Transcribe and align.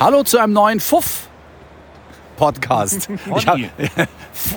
Hallo 0.00 0.22
zu 0.22 0.38
einem 0.38 0.52
neuen 0.52 0.80
Fuff. 0.80 1.28
Podcast. 2.36 3.08
Ich 3.36 3.46
hab, 3.46 3.58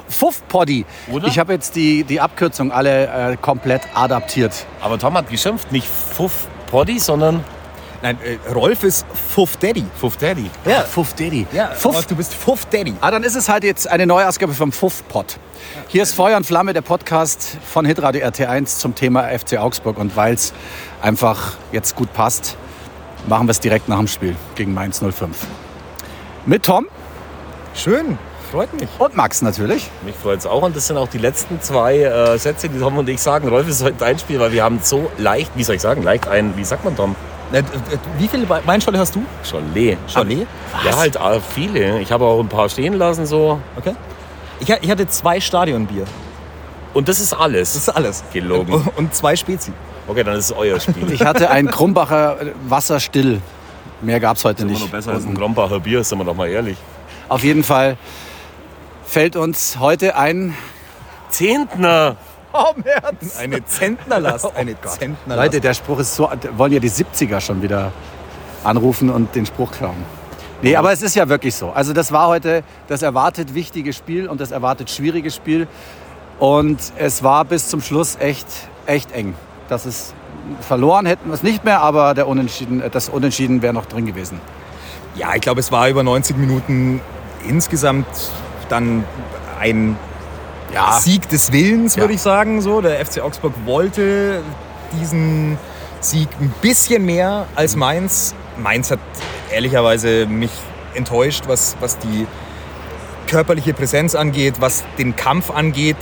Fuff 0.09 0.47
Poddy. 0.47 0.85
Oder? 1.11 1.27
Ich 1.27 1.37
habe 1.37 1.53
jetzt 1.53 1.75
die, 1.75 2.03
die 2.03 2.19
Abkürzung 2.19 2.71
alle 2.71 3.31
äh, 3.33 3.37
komplett 3.37 3.83
adaptiert. 3.93 4.65
Aber 4.81 4.97
Tom 4.97 5.13
hat 5.15 5.29
geschimpft, 5.29 5.71
nicht 5.71 5.87
Fuff 5.87 6.47
Poddy, 6.71 6.99
sondern 6.99 7.43
Nein, 8.01 8.17
äh, 8.23 8.51
Rolf 8.51 8.83
ist 8.83 9.05
Fuff 9.33 9.57
Daddy. 9.57 9.85
Fuff 9.99 10.17
Daddy. 10.17 10.49
Ja, 10.65 10.81
Fuff 10.81 11.13
Daddy. 11.13 11.45
ja 11.51 11.69
Fuff. 11.71 12.05
Du 12.07 12.15
bist 12.15 12.33
Fuff 12.33 12.65
Daddy. 12.65 12.93
Ah, 13.01 13.11
dann 13.11 13.23
ist 13.23 13.35
es 13.35 13.49
halt 13.49 13.63
jetzt 13.63 13.87
eine 13.87 14.05
Neuausgabe 14.05 14.53
vom 14.53 14.71
Fuff 14.71 15.07
Pod. 15.07 15.37
Hier 15.87 16.03
ist 16.03 16.13
Feuer 16.13 16.37
und 16.37 16.45
Flamme, 16.45 16.73
der 16.73 16.81
Podcast 16.81 17.57
von 17.65 17.85
Hitradio 17.85 18.25
RT1 18.25 18.79
zum 18.79 18.93
Thema 18.95 19.23
FC 19.29 19.57
Augsburg. 19.57 19.97
Und 19.97 20.15
weil 20.15 20.33
es 20.35 20.53
einfach 21.01 21.53
jetzt 21.71 21.95
gut 21.95 22.11
passt, 22.13 22.55
machen 23.27 23.47
wir 23.47 23.51
es 23.51 23.59
direkt 23.59 23.87
nach 23.89 23.97
dem 23.97 24.07
Spiel 24.07 24.35
gegen 24.55 24.73
Mainz 24.73 24.99
05. 24.99 25.45
Mit 26.45 26.63
Tom 26.63 26.87
Schön, 27.73 28.17
freut 28.51 28.73
mich. 28.79 28.89
und 28.97 29.15
Max 29.15 29.41
natürlich. 29.43 29.89
Mich 30.03 30.15
freut 30.15 30.39
es 30.39 30.47
auch. 30.47 30.63
Und 30.63 30.75
das 30.75 30.87
sind 30.87 30.97
auch 30.97 31.07
die 31.09 31.19
letzten 31.19 31.61
zwei 31.61 31.97
äh, 31.99 32.37
Sätze, 32.39 32.69
die 32.69 32.79
Tom 32.79 32.97
und 32.97 33.07
ich 33.07 33.21
sagen. 33.21 33.47
Rolf 33.49 33.67
ist 33.67 33.83
heute 33.83 33.97
dein 33.99 34.17
Spiel, 34.17 34.39
weil 34.39 34.51
wir 34.51 34.63
haben 34.63 34.79
so 34.81 35.11
leicht, 35.19 35.51
wie 35.55 35.63
soll 35.63 35.75
ich 35.75 35.81
sagen, 35.81 36.01
leicht 36.01 36.27
ein, 36.27 36.57
wie 36.57 36.63
sagt 36.63 36.83
man 36.83 36.95
Tom? 36.95 37.15
Äh, 37.51 37.61
Wie 38.17 38.27
viele 38.27 38.49
Weinschorle 38.49 38.97
hast 38.99 39.15
du? 39.15 39.23
Chalet. 39.43 39.97
Chalet? 40.11 40.47
Ja, 40.83 40.97
halt 40.97 41.15
äh, 41.15 41.39
viele. 41.39 41.99
Ich 41.99 42.11
habe 42.11 42.25
auch 42.25 42.39
ein 42.39 42.49
paar 42.49 42.67
stehen 42.67 42.93
lassen 42.93 43.25
so. 43.25 43.59
Okay. 43.77 43.93
Ich, 44.59 44.69
ich 44.69 44.89
hatte 44.89 45.07
zwei 45.07 45.39
Stadionbier. 45.39 46.05
Und 46.93 47.07
das 47.07 47.19
ist 47.19 47.33
alles. 47.33 47.73
Das 47.73 47.83
ist 47.83 47.89
alles. 47.89 48.23
Gelogen. 48.33 48.85
Und 48.95 49.13
zwei 49.13 49.35
Spezi. 49.35 49.71
Okay, 50.07 50.23
dann 50.23 50.35
ist 50.35 50.45
es 50.45 50.51
euer 50.53 50.79
Spiel. 50.79 51.11
Ich 51.11 51.21
hatte 51.21 51.49
ein 51.49 51.67
Krumbacher 51.67 52.37
Wasser 52.67 52.99
still. 52.99 53.41
Mehr 54.01 54.19
gab 54.19 54.37
es 54.37 54.45
heute 54.45 54.61
Immer 54.63 54.71
nicht. 54.71 54.81
noch 54.81 54.89
besser 54.89 55.11
als 55.11 55.25
ein 55.25 55.35
Grombacher 55.35 55.79
Bier, 55.79 56.03
sind 56.03 56.17
wir 56.19 56.25
doch 56.25 56.35
mal 56.35 56.47
ehrlich. 56.47 56.77
Auf 57.29 57.43
jeden 57.43 57.63
Fall 57.63 57.97
fällt 59.05 59.35
uns 59.35 59.79
heute 59.79 60.15
ein. 60.15 60.55
Zehntner. 61.29 62.15
Oh, 62.53 62.73
März. 62.81 63.37
Eine 63.37 63.65
Zentnerlast. 63.65 64.55
Eine 64.55 64.79
Zentnerlast. 64.81 65.45
Leute, 65.45 65.61
der 65.61 65.73
Spruch 65.73 65.99
ist 65.99 66.15
so. 66.15 66.29
Wollen 66.55 66.71
ja 66.71 66.79
die 66.79 66.89
70er 66.89 67.41
schon 67.41 67.61
wieder 67.61 67.91
anrufen 68.63 69.09
und 69.09 69.35
den 69.35 69.45
Spruch 69.45 69.71
klauen. 69.71 70.05
Nee, 70.61 70.75
aber 70.75 70.91
es 70.93 71.01
ist 71.01 71.15
ja 71.15 71.27
wirklich 71.27 71.53
so. 71.53 71.71
Also, 71.71 71.91
das 71.93 72.11
war 72.11 72.27
heute 72.29 72.63
das 72.87 73.01
erwartet 73.01 73.53
wichtige 73.53 73.91
Spiel 73.93 74.27
und 74.29 74.39
das 74.39 74.51
erwartet 74.51 74.89
schwierige 74.89 75.29
Spiel. 75.31 75.67
Und 76.39 76.79
es 76.97 77.21
war 77.23 77.43
bis 77.45 77.67
zum 77.67 77.81
Schluss 77.81 78.15
echt, 78.19 78.47
echt 78.85 79.11
eng. 79.11 79.35
Das 79.69 79.85
ist 79.85 80.13
verloren 80.61 81.05
hätten 81.05 81.27
wir 81.29 81.33
es 81.33 81.43
nicht 81.43 81.65
mehr, 81.65 81.81
aber 81.81 82.13
der 82.13 82.27
Unentschieden, 82.27 82.81
das 82.91 83.09
Unentschieden 83.09 83.61
wäre 83.61 83.73
noch 83.73 83.85
drin 83.85 84.05
gewesen. 84.05 84.39
Ja, 85.15 85.35
ich 85.35 85.41
glaube, 85.41 85.59
es 85.59 85.71
war 85.71 85.89
über 85.89 86.03
90 86.03 86.37
Minuten 86.37 87.01
insgesamt 87.47 88.07
dann 88.69 89.03
ein 89.59 89.97
Ja, 90.73 90.99
Sieg 90.99 91.27
des 91.29 91.51
Willens, 91.51 91.95
Ja. 91.95 92.01
würde 92.03 92.13
ich 92.13 92.21
sagen. 92.21 92.61
So, 92.61 92.81
der 92.81 93.05
FC 93.05 93.21
Augsburg 93.21 93.53
wollte 93.65 94.41
diesen 94.99 95.57
Sieg 96.01 96.27
ein 96.39 96.53
bisschen 96.61 97.05
mehr 97.05 97.45
als 97.55 97.75
Mainz. 97.75 98.35
Mainz 98.57 98.91
hat 98.91 98.99
ehrlicherweise 99.51 100.25
mich 100.27 100.51
enttäuscht, 100.93 101.43
was, 101.47 101.75
was 101.79 101.97
die 101.99 102.27
körperliche 103.27 103.73
Präsenz 103.73 104.15
angeht, 104.15 104.55
was 104.59 104.83
den 104.97 105.15
Kampf 105.15 105.51
angeht. 105.51 105.97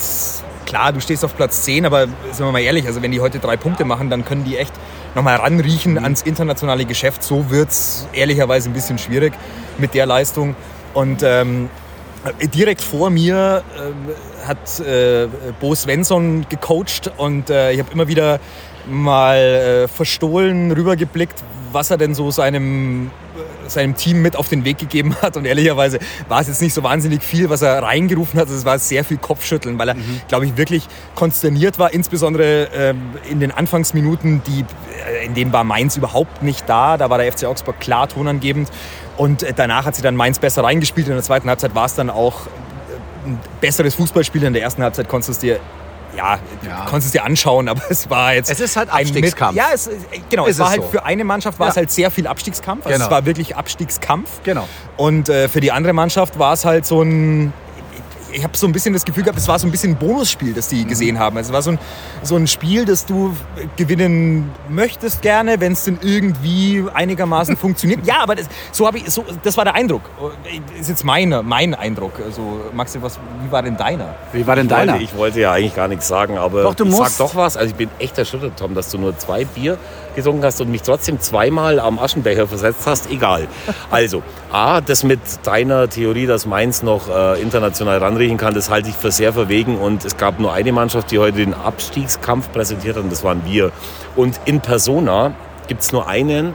Klar, 0.66 0.94
du 0.94 0.99
stehst 0.99 1.23
auf 1.23 1.35
Platz 1.35 1.63
10, 1.63 1.85
aber 1.85 2.08
sind 2.31 2.45
wir 2.45 2.52
mal 2.52 2.61
ehrlich, 2.61 2.88
also 2.88 3.02
wenn 3.02 3.11
die 3.11 3.21
heute 3.21 3.39
drei 3.39 3.55
Punkte 3.55 3.85
machen, 3.85 4.09
dann 4.09 4.25
können 4.25 4.44
die 4.44 4.58
echt 4.58 4.73
nochmal 5.13 5.38
ranriechen 5.38 5.97
ans 5.97 6.22
internationale 6.23 6.85
Geschäft. 6.85 7.23
So 7.23 7.49
wird 7.49 7.69
es 7.69 8.07
ehrlicherweise 8.13 8.69
ein 8.69 8.73
bisschen 8.73 8.97
schwierig 8.97 9.33
mit 9.77 9.94
der 9.94 10.05
Leistung. 10.05 10.55
Und 10.94 11.23
ähm, 11.23 11.69
direkt 12.53 12.81
vor 12.81 13.09
mir 13.09 13.63
ähm, 13.77 14.16
hat 14.47 14.80
äh, 14.80 15.27
Bo 15.59 15.75
Svensson 15.75 16.45
gecoacht 16.50 17.11
und 17.17 17.50
äh, 17.50 17.72
ich 17.72 17.79
habe 17.79 17.91
immer 17.91 18.07
wieder 18.07 18.40
mal 18.88 19.38
äh, 19.38 19.88
verstohlen 19.88 20.72
rübergeblickt, 20.72 21.44
was 21.72 21.91
er 21.91 21.97
denn 21.97 22.16
so 22.16 22.31
seinem, 22.31 23.07
äh, 23.07 23.09
seinem 23.68 23.96
Team 23.96 24.22
mit 24.22 24.36
auf 24.36 24.50
den 24.50 24.66
Weg 24.66 24.78
gegeben 24.78 25.16
hat. 25.22 25.38
Und 25.38 25.46
ehrlicherweise 25.46 26.00
war 26.28 26.42
es 26.42 26.48
jetzt 26.48 26.62
nicht 26.62 26.74
so 26.74 26.84
wahnsinnig 26.84 27.24
viel, 27.24 27.50
was 27.50 27.62
er 27.62 27.81
reingerufen 27.81 28.40
hat. 28.40 28.50
Es 28.50 28.66
war 28.66 28.80
sehr 28.80 29.03
viel 29.03 29.18
Kopfschütteln, 29.18 29.78
weil 29.80 29.90
er, 29.90 29.96
glaube 30.28 30.46
ich, 30.46 30.58
wirklich 30.58 30.88
konsterniert 31.16 31.80
war, 31.80 31.94
insbesondere 31.94 32.70
ähm, 32.76 33.02
in 33.30 33.40
den 33.40 33.52
Anfangsminuten, 33.52 34.42
die, 34.46 34.66
äh, 35.22 35.26
in 35.26 35.34
denen 35.34 35.53
war 35.53 35.64
Mainz 35.64 35.98
überhaupt 35.98 36.44
nicht 36.44 36.68
da. 36.68 36.98
Da 36.98 37.09
war 37.09 37.18
der 37.18 37.31
FC 37.31 37.46
Augsburg 37.46 37.80
klar 37.80 38.08
tonangebend. 38.08 38.70
Und 39.18 39.44
äh, 39.44 39.53
danach 39.56 39.86
hat 39.86 39.96
sie 39.96 40.02
dann 40.02 40.16
Mainz 40.16 40.40
besser 40.40 40.64
reingespielt. 40.64 41.08
In 41.08 41.14
der 41.14 41.24
zweiten 41.24 41.50
Halbzeit 41.50 41.76
war 41.76 41.86
es 41.86 41.96
dann 41.96 42.09
auch 42.09 42.47
ein 43.26 43.40
besseres 43.62 43.96
Fußballspiel. 43.96 44.44
In 44.44 44.53
der 44.53 44.62
ersten 44.62 44.84
Halbzeit 44.84 45.08
konntest 45.08 45.30
du 45.30 45.32
es 45.32 45.40
dir 45.40 45.59
ja, 46.16 46.40
Ja. 46.68 46.86
konntest 46.86 47.08
es 47.08 47.12
dir 47.12 47.24
anschauen, 47.24 47.68
aber 47.70 47.81
es 47.90 48.09
war 48.09 48.34
jetzt 48.34 48.50
Es 48.52 48.59
ist 48.59 48.76
halt 48.78 48.90
ein 48.90 49.02
Abstiegskampf. 49.06 49.56
Ja, 49.56 49.66
es, 49.74 49.90
genau. 50.30 50.46
Ist 50.46 50.53
es 50.56 50.59
war 50.59 50.68
es 50.68 50.72
halt 50.74 50.81
so. 50.84 50.88
für 50.90 51.06
eine 51.06 51.24
Mannschaft 51.24 51.59
war 51.59 51.68
Ja. 51.68 51.72
es 51.72 51.78
halt 51.78 51.92
sehr 51.92 52.12
viel 52.12 52.28
Abstiegskampf. 52.28 52.86
Also 52.86 52.96
Genau. 52.96 53.06
Es 53.06 53.12
war 53.12 53.26
wirklich 53.26 53.56
Abstiegskampf. 53.56 54.30
Genau. 54.44 54.68
Und 54.98 55.30
äh, 55.30 55.48
für 55.50 55.59
die 55.62 55.72
andere 55.72 55.94
Mannschaft 55.94 56.40
war 56.40 56.53
es 56.53 56.66
halt 56.66 56.86
so 56.86 57.02
ein. 57.02 57.53
Ich 58.38 58.44
habe 58.44 58.57
so 58.57 58.68
ein 58.68 58.73
bisschen 58.73 58.91
das 58.94 59.06
Gefühl 59.06 59.23
gehabt, 59.23 59.40
es 59.40 59.47
war 59.47 59.57
so 59.57 59.66
ein 59.66 59.72
bisschen 59.72 59.94
ein 59.94 59.96
Bonusspiel, 59.96 60.53
das 60.53 60.69
Mhm. 60.69 60.75
die 60.75 60.85
gesehen 60.88 61.19
haben. 61.19 61.38
Also 61.38 61.50
es 61.50 61.53
war 61.53 61.62
so 61.62 61.72
ein, 61.72 61.79
so 62.22 62.35
ein 62.35 62.47
Spiel, 62.47 62.84
das 62.84 63.06
du 63.06 63.34
gewinnen 63.78 64.51
möchtest 64.68 65.22
gerne, 65.22 65.59
wenn 65.62 65.72
es 65.72 65.85
denn 65.85 66.00
irgendwie 66.01 66.84
einigermaßen 66.94 67.56
funktioniert. 67.66 68.06
Ja, 68.06 68.16
aber 68.22 68.35
das, 68.35 68.47
so 68.73 68.85
habe 68.88 68.97
ich, 68.97 69.09
so, 69.09 69.23
das 69.44 69.56
war 69.56 69.63
der 69.63 69.75
Eindruck. 69.75 70.01
Ist 70.79 70.90
jetzt 70.90 71.06
meine, 71.06 71.44
mein 71.44 71.73
Eindruck. 71.73 72.13
Also 72.25 72.59
Maxi, 72.73 73.01
was, 73.01 73.18
wie 73.44 73.51
war 73.51 73.63
denn 73.63 73.78
deiner? 73.78 74.16
Wie 74.34 74.46
war 74.46 74.56
denn 74.57 74.66
Ich 74.66 74.72
wollte, 74.72 74.85
deiner? 74.88 75.02
ich 75.02 75.16
wollte 75.17 75.40
ja 75.40 75.52
eigentlich 75.53 75.75
gar 75.75 75.88
nichts 75.88 76.07
sagen, 76.07 76.38
aber 76.38 76.63
Doch, 76.63 76.75
du 76.75 76.84
ich 76.85 76.91
musst. 76.91 77.17
sag 77.17 77.28
doch 77.28 77.35
was. 77.35 77.56
Also 77.56 77.69
ich 77.69 77.75
bin 77.75 77.90
echt 78.00 78.17
erschüttert, 78.17 78.59
Tom, 78.59 78.75
dass 78.75 78.90
du 78.90 78.97
nur 78.97 79.17
zwei 79.17 79.46
Bier 79.46 79.78
getrunken 80.16 80.44
hast 80.44 80.59
und 80.62 80.70
mich 80.72 80.81
trotzdem 80.81 81.20
zweimal 81.20 81.80
am 81.80 82.00
Aschenbecher 82.00 82.48
versetzt 82.48 82.81
hast. 82.88 83.09
Egal. 83.12 83.48
Also, 83.92 84.24
A, 84.52 84.81
das 84.81 85.03
mit 85.03 85.20
deiner 85.44 85.90
Theorie, 85.90 86.26
dass 86.26 86.46
Mainz 86.46 86.81
noch 86.84 87.09
äh, 87.09 87.42
international 87.42 87.98
ranriechen 88.00 88.38
kann, 88.38 88.53
das 88.53 88.70
halte 88.70 88.90
ich 88.90 88.96
für 88.96 89.12
sehr 89.12 89.34
verwegen. 89.34 89.78
Und 89.78 90.06
es 90.06 90.18
gab 90.18 90.40
nur 90.40 90.53
eine 90.53 90.72
Mannschaft, 90.72 91.12
die 91.12 91.20
heute 91.20 91.38
den 91.38 91.53
Abstiegskampf 91.53 92.52
präsentiert 92.52 92.96
hat 92.98 93.03
und 93.03 93.12
das 93.12 93.24
waren 93.24 93.42
wir. 93.46 93.72
Und 94.16 94.40
in 94.46 94.62
Persona 94.62 95.34
gibt 95.68 95.81
es 95.81 95.92
nur 95.92 96.08
einen, 96.08 96.53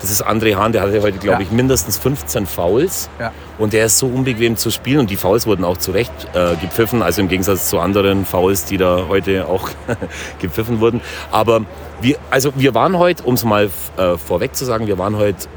das 0.00 0.10
ist 0.10 0.26
André 0.26 0.54
Hahn, 0.56 0.72
der 0.72 0.80
hatte 0.80 1.02
heute, 1.02 1.18
glaube 1.18 1.42
Ja. 1.42 1.46
ich, 1.46 1.50
mindestens 1.50 1.98
15 1.98 2.46
Fouls. 2.46 3.10
Ja. 3.18 3.32
Und 3.58 3.74
der 3.74 3.84
ist 3.84 3.98
so 3.98 4.06
unbequem 4.06 4.56
zu 4.56 4.70
spielen 4.70 5.00
und 5.00 5.10
die 5.10 5.16
Fouls 5.16 5.46
wurden 5.46 5.62
auch 5.62 5.76
zu 5.76 5.90
Recht 5.90 6.10
äh, 6.32 6.56
gepfiffen, 6.56 7.02
also 7.02 7.20
im 7.20 7.28
Gegensatz 7.28 7.68
zu 7.68 7.78
anderen 7.80 8.24
Fouls, 8.24 8.64
die 8.64 8.78
da 8.78 9.04
heute 9.08 9.46
auch 9.46 9.68
gepfiffen 10.40 10.80
wurden. 10.80 11.02
Aber 11.30 11.62
wir, 12.00 12.16
also 12.30 12.52
wir 12.56 12.74
waren 12.74 12.98
heute, 12.98 13.22
um 13.24 13.34
es 13.34 13.44
mal 13.44 13.70
äh, 13.96 14.16
vorweg 14.16 14.54
zu 14.54 14.64
sagen, 14.64 14.86
wir 14.86 14.98
waren 14.98 15.16
heute 15.16 15.48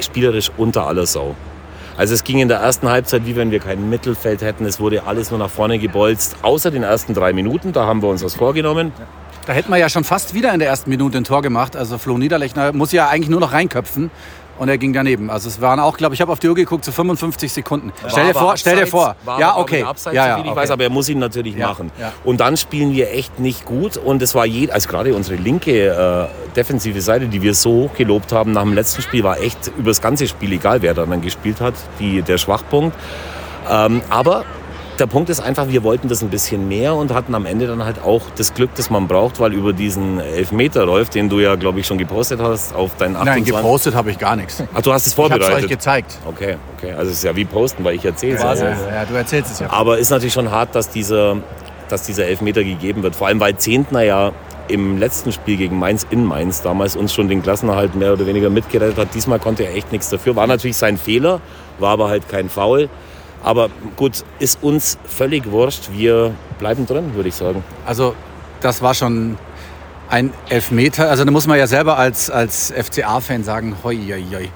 spielerisch 0.00 0.50
unter 0.56 0.86
aller 0.86 1.06
Sau. 1.06 1.34
Also 1.96 2.12
es 2.12 2.24
ging 2.24 2.40
in 2.40 2.48
der 2.48 2.58
ersten 2.58 2.88
Halbzeit, 2.88 3.24
wie 3.24 3.36
wenn 3.36 3.50
wir 3.50 3.58
kein 3.60 3.88
Mittelfeld 3.88 4.42
hätten. 4.42 4.66
Es 4.66 4.80
wurde 4.80 5.04
alles 5.04 5.30
nur 5.30 5.38
nach 5.38 5.48
vorne 5.48 5.78
gebolzt, 5.78 6.36
außer 6.42 6.70
den 6.70 6.82
ersten 6.82 7.14
drei 7.14 7.32
Minuten. 7.32 7.72
Da 7.72 7.86
haben 7.86 8.02
wir 8.02 8.08
uns 8.08 8.22
was 8.22 8.34
vorgenommen. 8.34 8.92
Da 9.46 9.52
hätten 9.52 9.70
wir 9.70 9.78
ja 9.78 9.88
schon 9.88 10.04
fast 10.04 10.34
wieder 10.34 10.52
in 10.52 10.58
der 10.58 10.68
ersten 10.68 10.90
Minute 10.90 11.16
ein 11.16 11.24
Tor 11.24 11.40
gemacht. 11.40 11.74
Also 11.74 11.96
Flo 11.96 12.18
Niederlechner 12.18 12.72
muss 12.72 12.92
ja 12.92 13.08
eigentlich 13.08 13.30
nur 13.30 13.40
noch 13.40 13.52
reinköpfen. 13.52 14.10
Und 14.58 14.68
er 14.68 14.78
ging 14.78 14.92
daneben. 14.92 15.30
Also 15.30 15.48
es 15.48 15.60
waren 15.60 15.80
auch, 15.80 15.96
glaube 15.96 16.14
ich, 16.14 16.20
habe 16.20 16.32
auf 16.32 16.38
die 16.38 16.48
Uhr 16.48 16.54
geguckt, 16.54 16.84
so 16.84 16.92
55 16.92 17.52
Sekunden. 17.52 17.92
Stell 18.08 18.26
dir 18.28 18.34
War 18.34 18.40
vor, 18.40 18.48
aber 18.50 18.56
stell 18.56 18.76
dir 18.76 18.82
abseits, 18.82 18.90
vor. 18.90 19.16
War 19.24 19.40
ja, 19.40 19.56
okay. 19.56 19.80
ich, 19.80 19.86
Abseits, 19.86 20.16
ja, 20.16 20.26
ja, 20.26 20.34
viel 20.36 20.44
ich 20.44 20.50
okay. 20.50 20.60
weiß, 20.60 20.70
aber 20.70 20.84
er 20.84 20.90
muss 20.90 21.08
ihn 21.08 21.18
natürlich 21.18 21.56
Ja, 21.56 21.68
machen. 21.68 21.92
ja. 22.00 22.12
Und 22.24 22.40
dann 22.40 22.56
spielen 22.56 22.92
wir 22.92 23.12
echt 23.12 23.38
nicht 23.38 23.64
gut. 23.64 23.96
Und 23.96 24.22
es 24.22 24.34
war 24.34 24.46
je, 24.46 24.70
also 24.70 24.88
gerade 24.88 25.14
unsere 25.14 25.36
linke 25.36 25.88
äh, 25.88 26.54
defensive 26.54 27.00
Seite, 27.00 27.26
die 27.26 27.42
wir 27.42 27.54
so 27.54 27.70
hoch 27.70 27.94
gelobt 27.94 28.32
haben 28.32 28.52
nach 28.52 28.62
dem 28.62 28.72
letzten 28.72 29.02
Spiel, 29.02 29.22
war 29.24 29.40
echt 29.40 29.70
über 29.76 29.90
das 29.90 30.00
ganze 30.00 30.26
Spiel, 30.26 30.52
egal 30.52 30.80
wer 30.82 30.94
da 30.94 31.04
dann 31.04 31.20
gespielt 31.20 31.60
hat, 31.60 31.74
die, 32.00 32.22
der 32.22 32.38
Schwachpunkt. 32.38 32.96
Ähm, 33.70 34.00
aber 34.08 34.44
der 34.98 35.06
Punkt 35.06 35.28
ist 35.30 35.40
einfach, 35.40 35.68
wir 35.68 35.82
wollten 35.82 36.08
das 36.08 36.22
ein 36.22 36.30
bisschen 36.30 36.68
mehr 36.68 36.94
und 36.94 37.12
hatten 37.12 37.34
am 37.34 37.46
Ende 37.46 37.66
dann 37.66 37.84
halt 37.84 38.02
auch 38.02 38.22
das 38.36 38.54
Glück, 38.54 38.70
das 38.76 38.90
man 38.90 39.08
braucht, 39.08 39.40
weil 39.40 39.52
über 39.52 39.72
diesen 39.72 40.20
Elfmeter, 40.20 40.84
Rolf, 40.84 41.10
den 41.10 41.28
du 41.28 41.40
ja, 41.40 41.54
glaube 41.56 41.80
ich, 41.80 41.86
schon 41.86 41.98
gepostet 41.98 42.40
hast, 42.40 42.74
auf 42.74 42.96
deinen 42.96 43.16
28... 43.16 43.52
Nein, 43.52 43.62
gepostet 43.62 43.94
habe 43.94 44.10
ich 44.10 44.18
gar 44.18 44.36
nichts. 44.36 44.62
Ach, 44.74 44.82
du 44.82 44.92
hast 44.92 45.06
es 45.06 45.12
Ich 45.12 45.18
habe 45.18 45.28
es 45.28 45.34
euch 45.34 45.44
vorbereitet. 45.44 45.70
gezeigt. 45.70 46.18
Okay, 46.26 46.56
okay. 46.76 46.92
Also 46.92 47.10
es 47.10 47.18
ist 47.18 47.24
ja 47.24 47.36
wie 47.36 47.44
posten, 47.44 47.84
weil 47.84 47.94
ich 47.94 48.04
erzähle 48.04 48.36
es 48.36 48.42
Ja, 48.42 48.54
ja. 48.54 48.64
ja, 48.64 48.94
ja, 48.94 49.04
du 49.04 49.14
erzählst 49.14 49.52
es 49.52 49.60
ja. 49.60 49.70
Aber 49.70 49.98
ist 49.98 50.10
natürlich 50.10 50.34
schon 50.34 50.50
hart, 50.50 50.74
dass 50.74 50.90
dieser, 50.90 51.36
dass 51.88 52.02
dieser 52.02 52.26
Elfmeter 52.26 52.64
gegeben 52.64 53.02
wird. 53.02 53.16
Vor 53.16 53.26
allem, 53.26 53.40
weil 53.40 53.56
Zehntner 53.56 54.02
ja 54.02 54.32
im 54.68 54.98
letzten 54.98 55.32
Spiel 55.32 55.56
gegen 55.56 55.78
Mainz 55.78 56.06
in 56.10 56.24
Mainz 56.24 56.62
damals 56.62 56.96
uns 56.96 57.14
schon 57.14 57.28
den 57.28 57.42
Klassenerhalt 57.42 57.94
mehr 57.94 58.12
oder 58.12 58.26
weniger 58.26 58.50
mitgerettet 58.50 58.98
hat. 58.98 59.14
Diesmal 59.14 59.38
konnte 59.38 59.64
er 59.64 59.74
echt 59.74 59.92
nichts 59.92 60.08
dafür. 60.08 60.34
War 60.36 60.46
natürlich 60.46 60.76
sein 60.76 60.98
Fehler, 60.98 61.40
war 61.78 61.90
aber 61.92 62.08
halt 62.08 62.28
kein 62.28 62.48
Foul. 62.48 62.88
Aber 63.42 63.68
gut, 63.96 64.24
ist 64.38 64.62
uns 64.62 64.98
völlig 65.06 65.50
wurscht. 65.50 65.90
Wir 65.92 66.34
bleiben 66.58 66.86
drin, 66.86 67.14
würde 67.14 67.28
ich 67.28 67.34
sagen. 67.34 67.62
Also 67.86 68.14
das 68.60 68.82
war 68.82 68.94
schon 68.94 69.38
ein 70.08 70.32
Elfmeter. 70.48 71.10
Also 71.10 71.24
da 71.24 71.30
muss 71.30 71.46
man 71.46 71.58
ja 71.58 71.66
selber 71.66 71.98
als, 71.98 72.30
als 72.30 72.72
FCA-Fan 72.72 73.44
sagen, 73.44 73.76
hoi, 73.82 73.96
hoi, 73.96 74.24
hoi. 74.32 74.48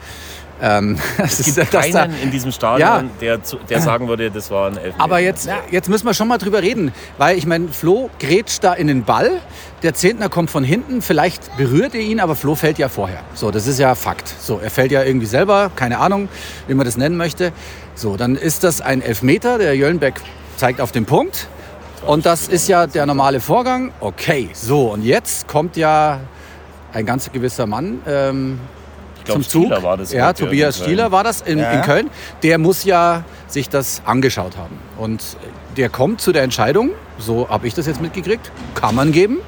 Ähm, 0.63 0.99
es 1.19 1.43
gibt 1.43 1.59
dass 1.59 1.71
keinen 1.71 1.93
da, 1.93 2.05
in 2.05 2.31
diesem 2.31 2.53
Stadion, 2.53 2.81
ja, 2.81 3.05
der, 3.21 3.41
der 3.69 3.81
sagen 3.81 4.09
würde, 4.09 4.31
das 4.31 4.51
war 4.51 4.69
ein 4.69 4.77
Elfmeter. 4.77 5.03
Aber 5.03 5.19
jetzt, 5.19 5.49
jetzt 5.71 5.89
müssen 5.89 6.07
wir 6.07 6.15
schon 6.15 6.29
mal 6.29 6.39
drüber 6.39 6.63
reden, 6.63 6.93
weil 7.19 7.39
ich 7.39 7.47
meine, 7.47 7.69
Flo 7.69 8.11
grätscht 8.19 8.63
da 8.63 8.75
in 8.75 8.87
den 8.87 9.05
Ball, 9.05 9.41
der 9.83 9.95
Zehntner 9.95 10.29
kommt 10.29 10.51
von 10.51 10.63
hinten, 10.63 11.01
vielleicht 11.01 11.57
berührt 11.57 11.95
er 11.95 12.03
ihn, 12.03 12.21
aber 12.21 12.37
Flo 12.37 12.55
fällt 12.55 12.79
ja 12.79 12.89
vorher. 12.89 13.21
So, 13.35 13.51
das 13.51 13.67
ist 13.67 13.79
ja 13.79 13.95
Fakt. 13.95 14.35
So, 14.41 14.59
er 14.63 14.71
fällt 14.71 14.93
ja 14.93 15.03
irgendwie 15.03 15.27
selber, 15.27 15.71
keine 15.75 15.99
Ahnung, 15.99 16.29
wie 16.67 16.75
man 16.75 16.85
das 16.85 16.97
nennen 16.97 17.17
möchte. 17.17 17.53
So, 17.95 18.17
dann 18.17 18.37
ist 18.37 18.65
das 18.65 18.81
ein 18.81 19.03
Elfmeter, 19.03 19.59
der 19.59 19.75
Jöllenbeck 19.77 20.15
zeigt 20.57 20.81
auf 20.81 20.93
den 20.93 21.07
Punkt. 21.07 21.49
Und 22.07 22.27
das 22.27 22.49
ist 22.49 22.69
ja 22.69 22.87
der 22.87 23.07
normale 23.07 23.41
Vorgang. 23.41 23.93
Okay, 24.01 24.51
so, 24.53 24.93
und 24.93 25.03
jetzt 25.03 25.49
kommt 25.49 25.77
ja 25.77 26.21
ein 26.93 27.07
ganz 27.07 27.31
gewisser 27.31 27.67
Mann, 27.67 28.01
ähm, 28.07 28.59
glaub, 29.33 29.43
zum 29.45 29.49
Zug. 29.49 29.65
Stieler 29.65 29.83
war 29.83 29.97
das 29.97 30.13
ja, 30.13 30.33
Tobias 30.33 30.79
Stieler 30.79 31.13
war 31.13 31.25
das 31.25 31.41
in, 31.41 31.59
ja. 31.59 31.73
in, 31.73 31.83
Köln. 31.83 32.11
Der 32.43 32.59
muss 32.59 32.85
ja 32.85 33.25
sich 33.47 33.69
das 33.69 34.03
angeschaut 34.05 34.57
haben. 34.57 34.79
Und 34.99 35.23
der 35.77 35.89
kommt 35.89 36.21
zu 36.21 36.33
der 36.33 36.43
Entscheidung, 36.43 36.91
so 37.19 37.49
habe 37.49 37.67
ich 37.67 37.75
das 37.75 37.87
jetzt 37.87 38.01
mitgekriegt, 38.01 38.51
kann 38.75 38.95
man 38.95 39.13
geben, 39.13 39.39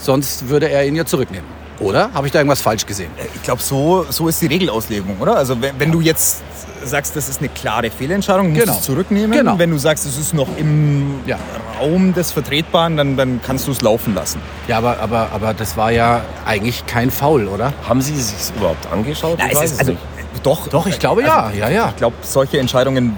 sonst 0.00 0.48
würde 0.48 0.68
er 0.68 0.86
ihn 0.86 0.96
ja 0.96 1.04
zurücknehmen. 1.04 1.48
Oder? 1.80 2.10
Habe 2.14 2.26
ich 2.26 2.32
da 2.32 2.38
irgendwas 2.38 2.62
falsch 2.62 2.86
gesehen? 2.86 3.10
Äh, 3.16 3.26
ich 3.34 3.42
glaube, 3.42 3.62
so, 3.62 4.06
so 4.08 4.28
ist 4.28 4.40
die 4.40 4.46
Regelauslegung, 4.46 5.16
oder? 5.18 5.36
Also 5.36 5.60
wenn, 5.60 5.78
wenn 5.78 5.90
du 5.90 6.00
jetzt 6.00 6.42
sagst, 6.86 7.16
das 7.16 7.28
ist 7.28 7.40
eine 7.40 7.48
klare 7.48 7.90
Fehlentscheidung, 7.90 8.50
musst 8.50 8.60
genau. 8.60 8.76
es 8.76 8.82
zurücknehmen. 8.82 9.38
Genau. 9.38 9.58
Wenn 9.58 9.70
du 9.70 9.78
sagst, 9.78 10.06
es 10.06 10.18
ist 10.18 10.34
noch 10.34 10.48
im 10.56 11.20
ja. 11.26 11.38
Raum 11.80 12.14
des 12.14 12.32
Vertretbaren, 12.32 12.96
dann, 12.96 13.16
dann 13.16 13.40
kannst 13.42 13.66
du 13.66 13.72
es 13.72 13.80
laufen 13.80 14.14
lassen. 14.14 14.40
Ja, 14.68 14.78
aber, 14.78 15.00
aber, 15.00 15.28
aber 15.32 15.54
das 15.54 15.76
war 15.76 15.90
ja 15.90 16.22
eigentlich 16.46 16.86
kein 16.86 17.10
Foul, 17.10 17.48
oder? 17.48 17.72
Haben 17.88 18.00
Sie 18.00 18.14
es 18.14 18.30
sich 18.30 18.56
überhaupt 18.56 18.86
angeschaut? 18.92 19.38
Ja, 19.38 19.46
es 19.50 19.72
ist, 19.72 19.80
also, 19.80 19.96
doch, 20.42 20.68
doch, 20.68 20.86
ich 20.86 20.98
glaube 20.98 21.22
ja. 21.22 21.44
Also, 21.44 21.58
ja, 21.58 21.68
ja. 21.68 21.88
Ich 21.90 21.96
glaube, 21.96 22.16
solche 22.22 22.58
Entscheidungen 22.58 23.16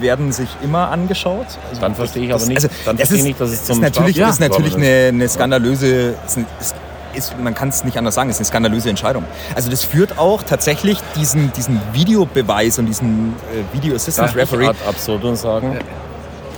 werden 0.00 0.32
sich 0.32 0.48
immer 0.62 0.90
angeschaut. 0.90 1.46
Also 1.68 1.80
dann 1.80 1.94
verstehe 1.94 2.26
ich 2.26 2.32
aber 2.32 2.46
nicht, 2.46 2.56
also, 2.56 2.68
dann 2.84 2.96
verstehe 2.96 3.18
ist, 3.18 3.24
nicht, 3.24 3.40
dass 3.40 3.50
es 3.50 3.64
zum 3.64 3.76
ist 3.76 3.82
natürlich, 3.82 4.16
ja. 4.16 4.28
ist 4.28 4.40
natürlich 4.40 4.76
eine, 4.76 5.08
eine 5.08 5.28
skandalöse, 5.28 6.14
ist, 6.24 6.38
ist 6.60 6.74
ist, 7.14 7.38
man 7.38 7.54
kann 7.54 7.68
es 7.68 7.84
nicht 7.84 7.96
anders 7.96 8.14
sagen, 8.14 8.30
ist 8.30 8.38
eine 8.38 8.46
skandalöse 8.46 8.90
Entscheidung. 8.90 9.24
Also 9.54 9.70
das 9.70 9.84
führt 9.84 10.18
auch 10.18 10.42
tatsächlich 10.42 10.98
diesen, 11.16 11.52
diesen 11.52 11.80
Videobeweis 11.92 12.78
und 12.78 12.86
diesen 12.86 13.34
äh, 13.52 13.74
Video 13.74 13.94
Assistance 13.94 14.34
Referee. 14.34 14.68
Ad 14.68 14.78
absurdum 14.86 15.36
sagen. 15.36 15.78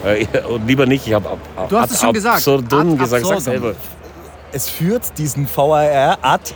Äh, 0.04 0.26
lieber 0.66 0.86
nicht, 0.86 1.06
ich 1.06 1.12
habe 1.12 1.28
ab, 1.28 1.68
Du 1.68 1.78
hast 1.78 1.92
es 1.92 2.00
schon 2.00 2.12
gesagt. 2.12 2.36
Absurdum 2.36 2.96
gesagt, 2.96 3.26
sag 3.26 3.40
selber. 3.40 3.74
Es 4.52 4.68
führt 4.68 5.16
diesen 5.18 5.48
VAR 5.54 6.18
ad 6.22 6.54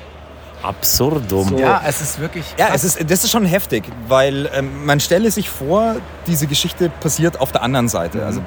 absurdum. 0.62 1.50
So. 1.50 1.58
Ja, 1.58 1.82
es 1.86 2.00
ist 2.00 2.18
wirklich. 2.18 2.44
Ja, 2.58 2.68
es 2.74 2.84
ist, 2.84 2.98
das 3.08 3.24
ist 3.24 3.30
schon 3.30 3.44
heftig, 3.44 3.84
weil 4.08 4.50
ähm, 4.54 4.86
man 4.86 4.98
stelle 4.98 5.30
sich 5.30 5.50
vor, 5.50 5.96
diese 6.26 6.46
Geschichte 6.46 6.90
passiert 7.00 7.40
auf 7.40 7.52
der 7.52 7.62
anderen 7.62 7.88
Seite. 7.88 8.18
Mhm. 8.18 8.24
Also 8.24 8.40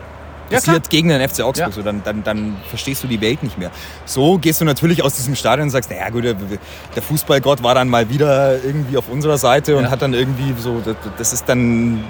passiert 0.50 0.86
ja, 0.86 0.90
gegen 0.90 1.10
den 1.10 1.28
FC 1.28 1.42
Augsburg, 1.42 1.70
ja. 1.70 1.72
so, 1.72 1.82
dann, 1.82 2.02
dann, 2.04 2.24
dann 2.24 2.58
verstehst 2.70 3.04
du 3.04 3.08
die 3.08 3.22
Welt 3.22 3.44
nicht 3.44 3.58
mehr. 3.58 3.72
So 4.06 4.38
gehst 4.38 4.62
du 4.62 4.66
natürlich 4.66 5.04
aus 5.04 5.16
diesem 5.16 5.36
Stadion 5.36 5.68
und 5.68 5.70
sagst, 5.72 5.90
naja 5.90 6.10
gut, 6.10 6.24
der 6.24 7.04
Fußballgott 7.04 7.64
war 7.64 7.76
dann 7.76 7.90
mal 7.90 8.10
wieder 8.10 8.64
irgendwie 8.64 8.98
auf 8.98 9.10
unserer 9.10 9.38
Seite 9.38 9.78
und 9.78 9.86
ja. 9.86 9.92
hat 9.92 10.02
dann 10.02 10.14
irgendwie 10.14 10.54
so, 10.60 10.82
das 11.18 11.34
ist 11.34 11.48
dann 11.48 12.04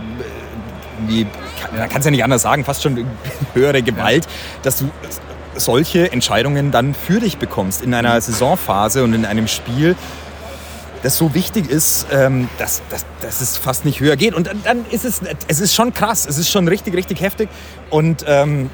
irgendwie, 0.98 1.28
man 1.78 1.89
kann 1.89 2.00
es 2.00 2.06
ja 2.06 2.12
nicht 2.12 2.24
anders 2.24 2.42
sagen, 2.42 2.63
fast 2.63 2.84
schon 2.84 3.06
höhere 3.54 3.81
Gewalt, 3.81 4.28
dass 4.63 4.80
du 4.80 4.90
solche 5.56 6.12
Entscheidungen 6.12 6.72
dann 6.72 6.94
für 6.94 7.19
dich 7.19 7.38
bekommst 7.38 7.81
in 7.81 7.94
einer 7.94 8.16
mhm. 8.16 8.22
Saisonphase 8.22 9.04
und 9.04 9.13
in 9.13 9.25
einem 9.25 9.48
Spiel, 9.48 9.95
das 11.03 11.17
so 11.17 11.33
wichtig 11.33 11.69
ist, 11.69 12.07
ähm, 12.11 12.49
dass, 12.57 12.81
dass, 12.89 13.05
dass 13.21 13.41
es 13.41 13.57
fast 13.57 13.85
nicht 13.85 13.99
höher 13.99 14.15
geht. 14.15 14.33
Und 14.33 14.47
dann, 14.47 14.61
dann 14.63 14.85
ist 14.89 15.05
es, 15.05 15.21
es 15.47 15.59
ist 15.59 15.73
schon 15.73 15.94
krass, 15.94 16.25
es 16.27 16.38
ist 16.38 16.49
schon 16.49 16.67
richtig, 16.67 16.94
richtig 16.95 17.21
heftig. 17.21 17.49
Und, 17.89 18.25
ähm, 18.27 18.69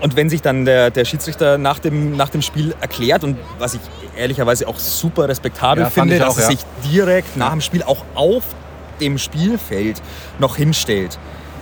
und 0.00 0.16
wenn 0.16 0.30
sich 0.30 0.42
dann 0.42 0.64
der, 0.64 0.90
der 0.90 1.04
Schiedsrichter 1.04 1.58
nach 1.58 1.78
dem, 1.78 2.16
nach 2.16 2.28
dem 2.28 2.42
Spiel 2.42 2.74
erklärt 2.80 3.24
und 3.24 3.36
was 3.58 3.74
ich 3.74 3.80
ehrlicherweise 4.16 4.68
auch 4.68 4.78
super 4.78 5.28
respektabel 5.28 5.84
ja, 5.84 5.90
finde, 5.90 6.18
dass 6.18 6.36
er 6.36 6.44
ja. 6.44 6.50
sich 6.50 6.60
direkt 6.90 7.36
nach 7.36 7.52
dem 7.52 7.60
Spiel 7.60 7.82
auch 7.82 8.04
auf 8.14 8.44
dem 9.00 9.18
Spielfeld 9.18 10.00
noch 10.38 10.56
hinstellt 10.56 11.18